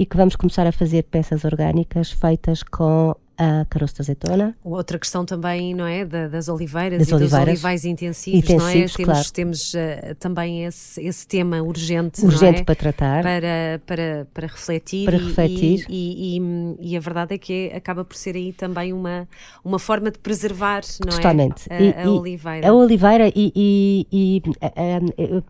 e 0.00 0.06
que 0.06 0.16
vamos 0.16 0.34
começar 0.34 0.66
a 0.66 0.72
fazer 0.72 1.02
peças 1.02 1.44
orgânicas 1.44 2.10
feitas 2.10 2.62
com 2.62 3.14
a 3.36 3.64
caroço 3.70 3.94
de 3.94 4.02
azeitona. 4.02 4.54
Outra 4.62 4.98
questão 4.98 5.24
também, 5.24 5.74
não 5.74 5.86
é? 5.86 6.04
Da- 6.04 6.28
das 6.28 6.46
oliveiras 6.48 6.98
Das 6.98 7.08
e 7.08 7.14
oliveiras. 7.14 7.44
dos 7.44 7.48
olivais 7.48 7.84
intensivos, 7.86 8.48
não 8.50 8.54
é? 8.54 8.58
Intensivos, 8.76 8.92
Temos, 8.94 9.12
claro. 9.14 9.32
temos 9.32 9.74
eh, 9.74 10.14
também 10.20 10.64
esse, 10.66 11.02
esse 11.02 11.26
tema 11.26 11.62
urgente, 11.62 12.22
Urgente 12.24 12.60
é? 12.60 12.64
para 12.64 12.74
tratar. 12.74 13.22
para, 13.22 13.80
para, 13.86 14.26
para 14.34 14.46
refletir, 14.46 15.06
Para 15.06 15.16
e- 15.16 15.24
refletir. 15.26 15.86
E, 15.88 16.36
e- 16.38 16.92
e- 16.92 16.96
a 16.96 17.00
verdade 17.00 17.34
é 17.34 17.38
que 17.38 17.72
acaba 17.74 18.04
por 18.04 18.14
ser 18.14 18.36
aí 18.36 18.52
também 18.52 18.92
uma, 18.92 19.26
uma 19.64 19.78
forma 19.78 20.10
de 20.10 20.18
preservar 20.18 20.82
não 21.06 21.16
Totalmente. 21.16 21.64
é? 21.70 22.02
a, 22.02 22.06
a 22.06 22.10
oliveira. 22.10 22.68
A 22.68 22.72
oliveira 22.74 23.28
e, 23.34 23.52
e- 23.56 24.06
e, 24.12 24.42
ah, 24.60 24.72
ah, 24.76 25.42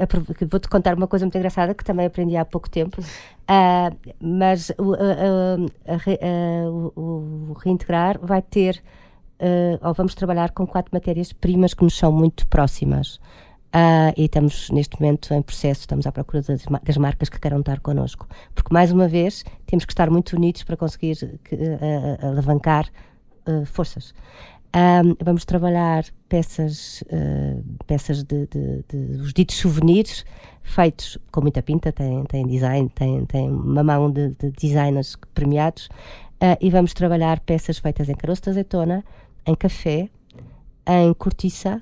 apro- 0.00 0.24
que 0.34 0.44
vou-te 0.44 0.68
contar 0.68 0.94
uma 0.94 1.06
coisa 1.06 1.24
muito 1.24 1.36
engraçada 1.36 1.74
que 1.74 1.84
também 1.84 2.06
aprendi 2.06 2.36
há 2.36 2.44
pouco 2.44 2.68
tempo. 2.70 3.02
Ah, 3.46 3.92
mas 4.20 4.70
o, 4.78 4.94
o- 6.96 7.54
reintegrar 7.64 8.18
vai 8.22 8.42
ter, 8.42 8.82
ah, 9.40 9.88
ou 9.88 9.94
vamos 9.94 10.14
trabalhar 10.14 10.50
com 10.52 10.66
quatro 10.66 10.90
matérias-primas 10.92 11.74
que 11.74 11.82
nos 11.84 11.96
são 11.96 12.10
muito 12.12 12.46
próximas. 12.46 13.20
Ah, 13.72 14.12
e 14.16 14.24
estamos 14.26 14.70
neste 14.70 15.00
momento 15.00 15.34
em 15.34 15.42
processo, 15.42 15.80
estamos 15.80 16.06
à 16.06 16.12
procura 16.12 16.42
das, 16.42 16.64
das 16.82 16.96
marcas 16.96 17.28
que 17.28 17.40
queiram 17.40 17.58
estar 17.60 17.80
connosco. 17.80 18.26
Porque, 18.54 18.72
mais 18.72 18.92
uma 18.92 19.08
vez, 19.08 19.44
temos 19.66 19.84
que 19.84 19.92
estar 19.92 20.08
muito 20.10 20.34
unidos 20.36 20.62
para 20.62 20.76
conseguir 20.76 21.16
que, 21.44 21.56
alavancar 22.22 22.86
forças. 23.66 24.14
Ahm, 24.76 25.14
vamos 25.24 25.44
trabalhar 25.44 26.04
peças, 26.28 27.04
ah, 27.12 27.60
peças 27.86 28.24
de, 28.24 28.46
de- 28.48 28.84
de- 28.88 29.20
os 29.20 29.32
ditos 29.32 29.54
souvenirs 29.56 30.24
feitos 30.64 31.16
com 31.30 31.40
muita 31.42 31.62
pinta, 31.62 31.92
tem, 31.92 32.24
tem 32.24 32.44
design, 32.46 32.88
tem, 32.92 33.24
tem 33.26 33.48
uma 33.50 33.84
mão 33.84 34.10
de, 34.10 34.30
de 34.30 34.50
designers 34.50 35.16
premiados 35.32 35.88
ah, 36.40 36.58
e 36.60 36.70
vamos 36.70 36.92
trabalhar 36.92 37.38
peças 37.40 37.78
feitas 37.78 38.08
em 38.08 38.14
caroço 38.16 38.42
de 38.42 38.50
azeitona, 38.50 39.04
em 39.46 39.54
café, 39.54 40.08
em 40.88 41.14
cortiça 41.14 41.80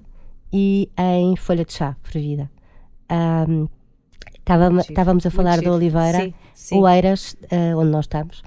e 0.53 0.91
em 0.99 1.35
folha 1.37 1.65
de 1.65 1.73
chá 1.73 1.97
fervida. 2.03 2.51
Ahm, 3.09 3.69
estávamos- 4.39 4.91
a 5.27 5.31
falar 5.31 5.57
da 5.57 5.63
giro. 5.63 5.73
oliveira. 5.75 6.21
Sim, 6.21 6.35
sim. 6.53 6.79
O 6.79 6.87
Eiras, 6.87 7.37
ah, 7.51 7.75
onde 7.79 7.91
nós 7.91 8.05
estamos, 8.05 8.43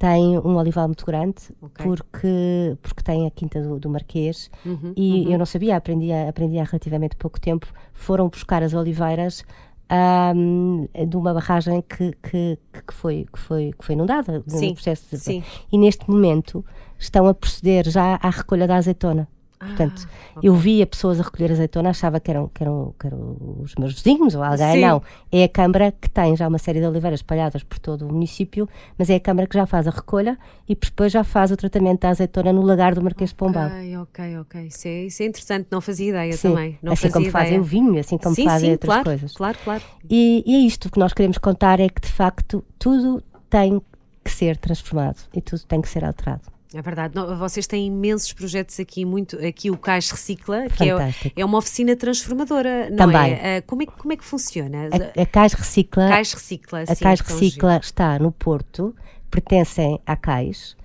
tem 0.00 0.38
um 0.38 0.56
olival 0.56 0.88
muito 0.88 1.04
grande 1.04 1.36
Ok. 1.60 1.84
porque, 1.84 2.76
porque 2.80 3.02
tem 3.02 3.26
a 3.26 3.30
Quinta 3.30 3.60
do, 3.60 3.78
do 3.78 3.90
Marquês 3.90 4.50
Uhum, 4.64 4.94
e 4.96 5.30
eu 5.30 5.38
não 5.38 5.44
sabia, 5.44 5.76
aprendi, 5.76 6.10
aprendi 6.10 6.58
há 6.58 6.64
relativamente 6.64 7.16
pouco 7.16 7.38
tempo. 7.38 7.66
Foram 7.92 8.26
buscar 8.30 8.62
as 8.62 8.72
oliveiras 8.72 9.44
ahm, 9.90 10.86
de 11.06 11.16
uma 11.18 11.34
barragem 11.34 11.82
que, 11.82 12.12
que, 12.22 12.58
que, 12.86 12.94
foi, 12.94 13.26
que, 13.30 13.38
foi, 13.38 13.72
que 13.78 13.84
foi 13.84 13.94
inundada 13.94 14.42
Sim, 14.46 14.68
no 14.68 14.74
processo 14.74 15.04
de, 15.10 15.18
sim. 15.18 15.44
e 15.70 15.76
neste 15.76 16.08
momento 16.10 16.64
estão 16.98 17.26
a 17.26 17.34
proceder 17.34 17.86
já 17.90 18.18
à 18.22 18.30
recolha 18.30 18.66
da 18.66 18.76
azeitona. 18.76 19.28
Portanto, 19.60 20.08
Ah, 20.36 20.40
eu 20.42 20.54
via 20.54 20.86
pessoas 20.86 21.20
a 21.20 21.22
recolher 21.22 21.52
azeitona, 21.52 21.90
achava 21.90 22.18
que 22.18 22.30
eram, 22.30 22.48
que, 22.48 22.62
eram, 22.62 22.94
que 22.98 23.06
eram 23.06 23.36
os 23.62 23.74
meus 23.74 23.92
vizinhos 23.92 24.34
ou 24.34 24.42
alguém. 24.42 24.72
Sim. 24.76 24.80
Não, 24.80 25.02
é 25.30 25.44
a 25.44 25.48
Câmara 25.50 25.92
que 25.92 26.08
tem 26.08 26.34
já 26.34 26.48
uma 26.48 26.56
série 26.56 26.80
de 26.80 26.86
oliveiras 26.86 27.20
espalhadas 27.20 27.62
por 27.62 27.78
todo 27.78 28.06
o 28.06 28.12
município, 28.12 28.66
mas 28.96 29.10
é 29.10 29.16
a 29.16 29.20
Câmara 29.20 29.46
que 29.46 29.54
já 29.54 29.66
faz 29.66 29.86
a 29.86 29.90
recolha 29.90 30.38
e 30.66 30.74
depois 30.74 31.12
já 31.12 31.22
faz 31.22 31.50
o 31.50 31.56
tratamento 31.58 32.00
da 32.00 32.08
azeitona 32.08 32.54
no 32.54 32.62
lagar 32.62 32.94
do 32.94 33.02
Marquês 33.02 33.30
de 33.30 33.36
Pombal. 33.36 33.66
Ok, 33.66 33.96
ok, 33.98 34.38
ok. 34.38 34.66
Isso 34.66 34.88
é, 34.88 35.04
isso 35.04 35.22
é 35.22 35.26
interessante, 35.26 35.66
não 35.70 35.82
fazia 35.82 36.08
ideia 36.08 36.32
Sim, 36.32 36.48
também. 36.48 36.78
Não 36.82 36.94
assim 36.94 37.10
como 37.10 37.26
ideia. 37.26 37.32
fazem 37.32 37.60
o 37.60 37.62
vinho, 37.62 38.00
assim 38.00 38.16
como 38.16 38.34
sim, 38.34 38.44
fazem 38.44 38.68
sim, 38.68 38.72
outras 38.72 38.88
claro, 38.88 39.04
coisas. 39.04 39.32
Claro, 39.34 39.58
claro. 39.62 39.82
E, 40.08 40.42
e 40.46 40.56
é 40.56 40.58
isto 40.60 40.90
que 40.90 40.98
nós 40.98 41.12
queremos 41.12 41.36
contar: 41.36 41.80
é 41.80 41.88
que 41.90 42.00
de 42.00 42.08
facto 42.08 42.64
tudo 42.78 43.22
tem 43.50 43.80
que 44.24 44.30
ser 44.30 44.56
transformado 44.56 45.18
e 45.34 45.40
tudo 45.42 45.62
tem 45.66 45.82
que 45.82 45.88
ser 45.88 46.02
alterado. 46.02 46.42
É 46.72 46.80
verdade, 46.80 47.14
vocês 47.36 47.66
têm 47.66 47.86
imensos 47.88 48.32
projetos 48.32 48.78
aqui, 48.78 49.04
muito, 49.04 49.36
aqui 49.44 49.72
o 49.72 49.76
Cais 49.76 50.08
Recicla, 50.08 50.68
que 50.68 50.88
é, 50.88 50.94
é 51.34 51.44
uma 51.44 51.58
oficina 51.58 51.96
transformadora, 51.96 52.88
não 52.90 52.96
Também. 52.96 53.32
é? 53.32 53.60
Como 53.62 53.82
é? 53.82 53.86
que- 53.86 53.92
Como 53.92 54.12
é 54.12 54.16
que 54.16 54.24
funciona? 54.24 54.88
A, 55.16 55.20
a 55.22 55.26
Cais 55.26 55.52
Recicla, 55.52 56.08
Cais 56.08 56.32
Recicla, 56.32 56.80
a 56.82 56.94
sim, 56.94 57.02
Cais 57.04 57.20
Recicla 57.20 57.76
está 57.82 58.18
no 58.20 58.30
Porto, 58.30 58.94
pertencem 59.28 60.00
à 60.06 60.14
Cais 60.14 60.76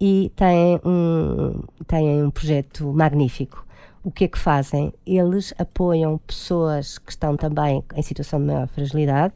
e 0.00 0.32
têm 0.34 0.80
um, 0.82 1.62
têm 1.86 2.22
um 2.24 2.30
projeto 2.30 2.90
magnífico. 2.94 3.66
O 4.02 4.10
que 4.10 4.24
é 4.24 4.28
que 4.28 4.38
fazem? 4.38 4.94
Eles 5.06 5.52
apoiam 5.58 6.16
pessoas 6.26 6.96
que 6.98 7.10
estão 7.10 7.36
também 7.36 7.84
em 7.94 8.02
situação 8.02 8.38
de 8.40 8.46
maior 8.46 8.66
fragilidade 8.68 9.34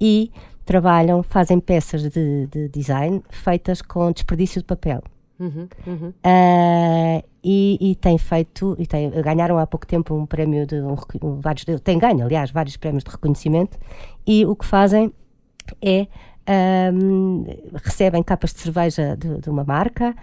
e 0.00 0.30
trabalham, 0.64 1.22
fazem 1.22 1.60
peças 1.60 2.02
de, 2.10 2.46
de 2.46 2.68
design 2.70 3.22
feitas 3.30 3.82
com 3.82 4.10
desperdício 4.10 4.62
de 4.62 4.66
papel. 4.66 5.02
Uhum, 5.38 5.68
uhum. 5.86 6.12
Ah, 6.22 7.22
e, 7.42 7.78
e 7.80 7.94
tem 7.96 8.16
feito, 8.16 8.76
e 8.78 8.86
tem, 8.86 9.10
ganharam 9.10 9.58
há 9.58 9.66
pouco 9.66 9.86
tempo 9.86 10.14
um 10.14 10.24
prémio 10.24 10.66
de 10.66 10.76
um, 10.76 10.96
um, 11.22 11.40
vários, 11.40 11.64
tem 11.82 11.98
ganho, 11.98 12.24
aliás, 12.24 12.50
vários 12.50 12.76
prémios 12.76 13.04
de 13.04 13.10
reconhecimento, 13.10 13.78
e 14.26 14.46
o 14.46 14.54
que 14.54 14.64
fazem 14.64 15.12
é 15.82 16.06
ahm, 16.46 17.44
recebem 17.82 18.22
capas 18.22 18.52
de 18.54 18.60
cerveja 18.60 19.16
de, 19.16 19.40
de 19.40 19.50
uma 19.50 19.64
marca, 19.64 20.14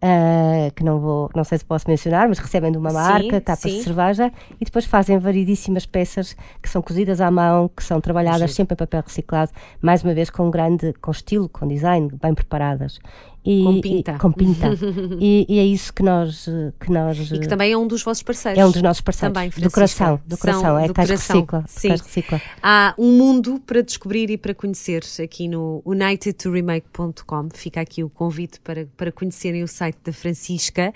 Uh, 0.00 0.72
que 0.76 0.84
não 0.84 1.00
vou, 1.00 1.28
não 1.34 1.42
sei 1.42 1.58
se 1.58 1.64
posso 1.64 1.90
mencionar, 1.90 2.28
mas 2.28 2.38
recebem 2.38 2.70
de 2.70 2.78
uma 2.78 2.92
marca, 2.92 3.40
tapas 3.40 3.72
de 3.72 3.82
cerveja, 3.82 4.32
e 4.60 4.64
depois 4.64 4.84
fazem 4.84 5.18
variedíssimas 5.18 5.86
peças 5.86 6.36
que 6.62 6.68
são 6.68 6.80
cozidas 6.80 7.20
à 7.20 7.28
mão, 7.32 7.68
que 7.68 7.82
são 7.82 8.00
trabalhadas 8.00 8.52
sim. 8.52 8.58
sempre 8.58 8.74
em 8.74 8.76
papel 8.76 9.02
reciclado, 9.04 9.50
mais 9.82 10.04
uma 10.04 10.14
vez 10.14 10.30
com 10.30 10.48
grande, 10.52 10.92
com 11.02 11.10
estilo, 11.10 11.48
com 11.48 11.66
design, 11.66 12.12
bem 12.22 12.32
preparadas. 12.32 13.00
E, 13.44 13.64
com 13.64 13.80
pinta. 13.80 14.12
E, 14.12 14.18
com 14.18 14.32
pinta. 14.32 14.66
e, 15.20 15.46
e, 15.48 15.58
é 15.58 15.64
isso 15.64 15.92
que 15.92 16.02
nós, 16.02 16.46
que 16.78 16.90
nós. 16.90 17.18
E 17.30 17.38
que 17.38 17.48
também 17.48 17.72
é 17.72 17.78
um 17.78 17.86
dos 17.86 18.02
vossos 18.02 18.22
parceiros. 18.22 18.60
É 18.60 18.66
um 18.66 18.70
dos 18.70 18.82
nossos 18.82 19.00
parceiros. 19.00 19.34
Também, 19.34 19.50
do 19.50 19.70
coração. 19.70 20.20
Do 20.26 20.36
coração. 20.36 20.78
é 20.78 20.86
do 20.88 20.94
Cais 20.94 21.10
Recicla. 21.10 21.64
Sim. 21.66 21.88
Recicla. 21.90 22.42
Há 22.62 22.94
um 22.98 23.12
mundo 23.16 23.60
para 23.64 23.82
descobrir 23.82 24.30
e 24.30 24.36
para 24.36 24.54
conhecer 24.54 25.02
aqui 25.22 25.48
no 25.48 25.82
unitedtoremake.com. 25.84 27.48
Fica 27.54 27.80
aqui 27.80 28.02
o 28.04 28.10
convite 28.10 28.60
para, 28.60 28.86
para 28.96 29.12
conhecerem 29.12 29.62
o 29.62 29.68
site 29.68 29.98
da 30.04 30.12
Francisca, 30.12 30.92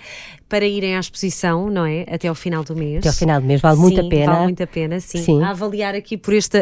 para 0.49 0.67
irem 0.67 0.97
à 0.97 1.01
exposição, 1.01 1.71
não 1.71 1.87
é? 1.87 2.05
Até 2.11 2.29
ao 2.29 2.35
final 2.35 2.65
do 2.65 2.77
mês. 2.77 2.99
Até 2.99 3.09
ao 3.09 3.15
final 3.15 3.41
do 3.41 3.47
mês, 3.47 3.61
vale 3.61 3.77
sim, 3.77 3.83
muito 3.83 4.01
a 4.01 4.09
pena. 4.09 4.33
Vale 4.33 4.45
muito 4.45 4.63
a 4.63 4.67
pena, 4.67 5.01
sim. 5.01 5.23
sim. 5.23 5.43
A 5.43 5.51
avaliar 5.51 5.95
aqui 5.95 6.17
por 6.17 6.35
este 6.35 6.59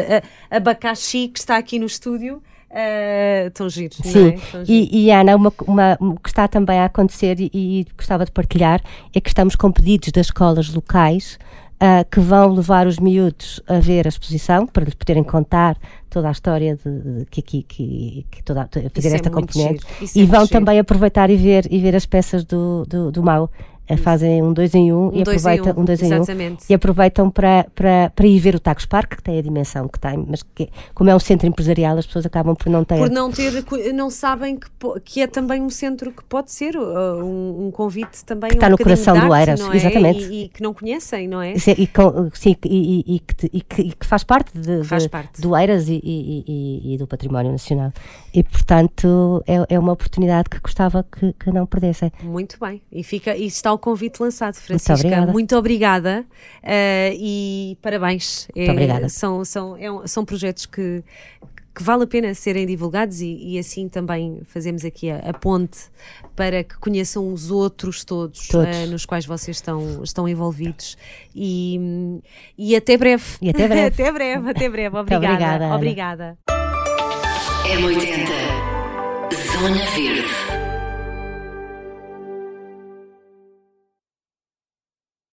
abacaxi 0.49 1.27
que 1.27 1.39
está 1.39 1.57
aqui 1.57 1.79
no 1.79 1.85
estúdio. 1.85 2.41
Uh, 2.71 3.51
tão 3.51 3.69
giros, 3.69 3.97
Sim, 4.01 4.29
é? 4.29 4.31
tão 4.49 4.63
e, 4.65 5.05
e, 5.05 5.11
Ana, 5.11 5.35
uma, 5.35 5.53
uma, 5.67 5.97
o 5.99 6.17
que 6.17 6.29
está 6.29 6.47
também 6.47 6.79
a 6.79 6.85
acontecer 6.85 7.37
e, 7.37 7.51
e, 7.53 7.85
gostava 7.97 8.23
de 8.23 8.31
partilhar 8.31 8.81
é 9.13 9.19
que 9.19 9.27
estamos 9.27 9.57
com 9.57 9.69
pedidos 9.69 10.09
das 10.13 10.27
escolas 10.27 10.73
locais 10.73 11.37
uh, 11.81 12.09
que 12.09 12.21
vão 12.21 12.53
levar 12.53 12.87
os 12.87 12.97
miúdos 12.97 13.59
a 13.67 13.79
ver 13.79 14.07
a 14.07 14.09
exposição 14.09 14.65
para 14.65 14.85
lhes 14.85 14.93
poderem 14.93 15.21
contar 15.21 15.77
toda 16.09 16.29
a 16.29 16.31
história 16.31 16.77
de, 16.77 17.25
que 17.25 17.41
aqui 17.41 17.63
que, 17.63 18.25
que, 18.31 18.41
toda 18.41 18.69
fazer 18.71 18.91
Isso 18.95 19.07
é 19.07 19.15
esta 19.15 19.27
é 19.27 19.31
componente. 19.31 19.85
e 20.15 20.25
vão 20.25 20.47
também 20.47 20.79
aproveitar 20.79 21.29
e 21.29 21.35
ver 21.35 21.67
e 21.69 21.77
ver 21.77 21.93
as 21.93 22.05
peças 22.05 22.45
do, 22.45 22.85
do, 22.85 23.11
do 23.11 23.21
Mau 23.21 23.51
fazem 23.97 24.41
um 24.41 24.53
dois 24.53 24.73
em 24.73 24.91
um, 24.93 25.09
um 25.09 25.13
e 25.13 25.21
aproveitam 25.21 25.73
um, 25.75 25.81
um 25.81 25.85
dois 25.85 26.01
exatamente. 26.01 26.63
em 26.63 26.65
um 26.65 26.71
e 26.71 26.73
aproveitam 26.73 27.29
para, 27.29 27.65
para, 27.75 28.11
para 28.15 28.27
ir 28.27 28.39
ver 28.39 28.55
o 28.55 28.59
Tagus 28.59 28.85
Park, 28.85 29.15
que 29.15 29.23
tem 29.23 29.37
a 29.37 29.41
dimensão 29.41 29.87
que 29.87 29.99
tem, 29.99 30.25
mas 30.27 30.43
que, 30.43 30.69
como 30.93 31.09
é 31.09 31.15
um 31.15 31.19
centro 31.19 31.47
empresarial, 31.47 31.97
as 31.97 32.05
pessoas 32.05 32.25
acabam 32.25 32.55
por 32.55 32.69
não 32.69 32.83
ter. 32.83 32.97
Por 32.97 33.09
não 33.09 33.31
ter, 33.31 33.63
não 33.93 34.09
sabem 34.09 34.57
que, 34.57 34.69
que 35.03 35.21
é 35.21 35.27
também 35.27 35.61
um 35.61 35.69
centro 35.69 36.11
que 36.11 36.23
pode 36.23 36.51
ser 36.51 36.75
uh, 36.75 37.23
um, 37.23 37.67
um, 37.67 37.71
convite 37.71 38.23
também 38.25 38.49
que 38.49 38.55
está 38.55 38.69
no 38.69 38.77
coração 38.77 39.19
do 39.19 39.35
Eiras, 39.35 39.59
é? 39.59 39.75
exatamente. 39.75 40.23
E, 40.25 40.43
e, 40.43 40.49
que 40.49 40.61
não 40.61 40.73
conhecem, 40.73 41.27
não 41.27 41.41
é? 41.41 41.57
Sim, 41.57 41.75
e, 41.77 41.87
com, 41.87 42.29
sim, 42.33 42.55
e, 42.65 43.15
e, 43.15 43.19
que, 43.19 43.49
que, 43.61 43.95
que, 43.95 44.05
faz 44.05 44.23
parte, 44.23 44.57
de, 44.57 44.83
faz 44.83 45.03
de, 45.03 45.09
parte. 45.09 45.41
do 45.41 45.55
Eiras 45.57 45.85
e, 45.89 46.95
do 46.97 47.07
património 47.07 47.51
nacional. 47.51 47.91
E 48.33 48.43
portanto 48.43 49.43
é, 49.45 49.75
é 49.75 49.79
uma 49.79 49.91
oportunidade 49.91 50.49
que 50.49 50.59
gostava 50.59 51.03
que, 51.03 51.33
que 51.33 51.51
não 51.51 51.65
perdessem. 51.65 52.11
Muito 52.23 52.57
bem, 52.59 52.81
e, 52.91 53.03
fica, 53.03 53.35
e 53.35 53.45
está 53.45 53.70
o 53.73 53.77
convite 53.77 54.19
lançado. 54.21 54.55
Francisca. 54.55 54.93
Muito 54.93 55.05
obrigada. 55.05 55.31
Muito 55.31 55.55
obrigada 55.55 56.25
uh, 56.63 57.13
e 57.13 57.77
parabéns. 57.81 58.47
Muito 58.55 58.69
é, 58.69 58.71
obrigada. 58.71 59.09
São, 59.09 59.43
são, 59.45 59.77
é 59.77 59.91
um, 59.91 60.07
são 60.07 60.25
projetos 60.25 60.65
que, 60.65 61.03
que 61.73 61.83
vale 61.83 62.03
a 62.03 62.07
pena 62.07 62.33
serem 62.33 62.65
divulgados 62.65 63.21
e, 63.21 63.37
e 63.41 63.59
assim 63.59 63.87
também 63.87 64.41
fazemos 64.45 64.83
aqui 64.83 65.09
a, 65.09 65.17
a, 65.17 65.33
ponte 65.33 65.79
para 66.35 66.63
que 66.63 66.77
conheçam 66.77 67.31
os 67.31 67.51
outros 67.51 68.03
todos, 68.03 68.47
todos. 68.47 68.77
Uh, 68.77 68.91
nos 68.91 69.05
quais 69.05 69.25
vocês 69.25 69.57
estão, 69.57 70.03
estão 70.03 70.27
envolvidos 70.27 70.97
e, 71.35 72.19
e 72.57 72.75
até 72.75 72.97
breve. 72.97 73.23
E 73.41 73.49
até 73.49 73.67
breve. 73.67 73.87
até 74.01 74.11
breve, 74.11 74.49
até 74.49 74.69
breve. 74.69 74.97
Obrigada. 74.97 75.75
obrigada. 75.75 75.75
obrigada. 75.75 76.37
M80 77.67 78.71
Zona 79.61 79.85
Verde 79.91 80.50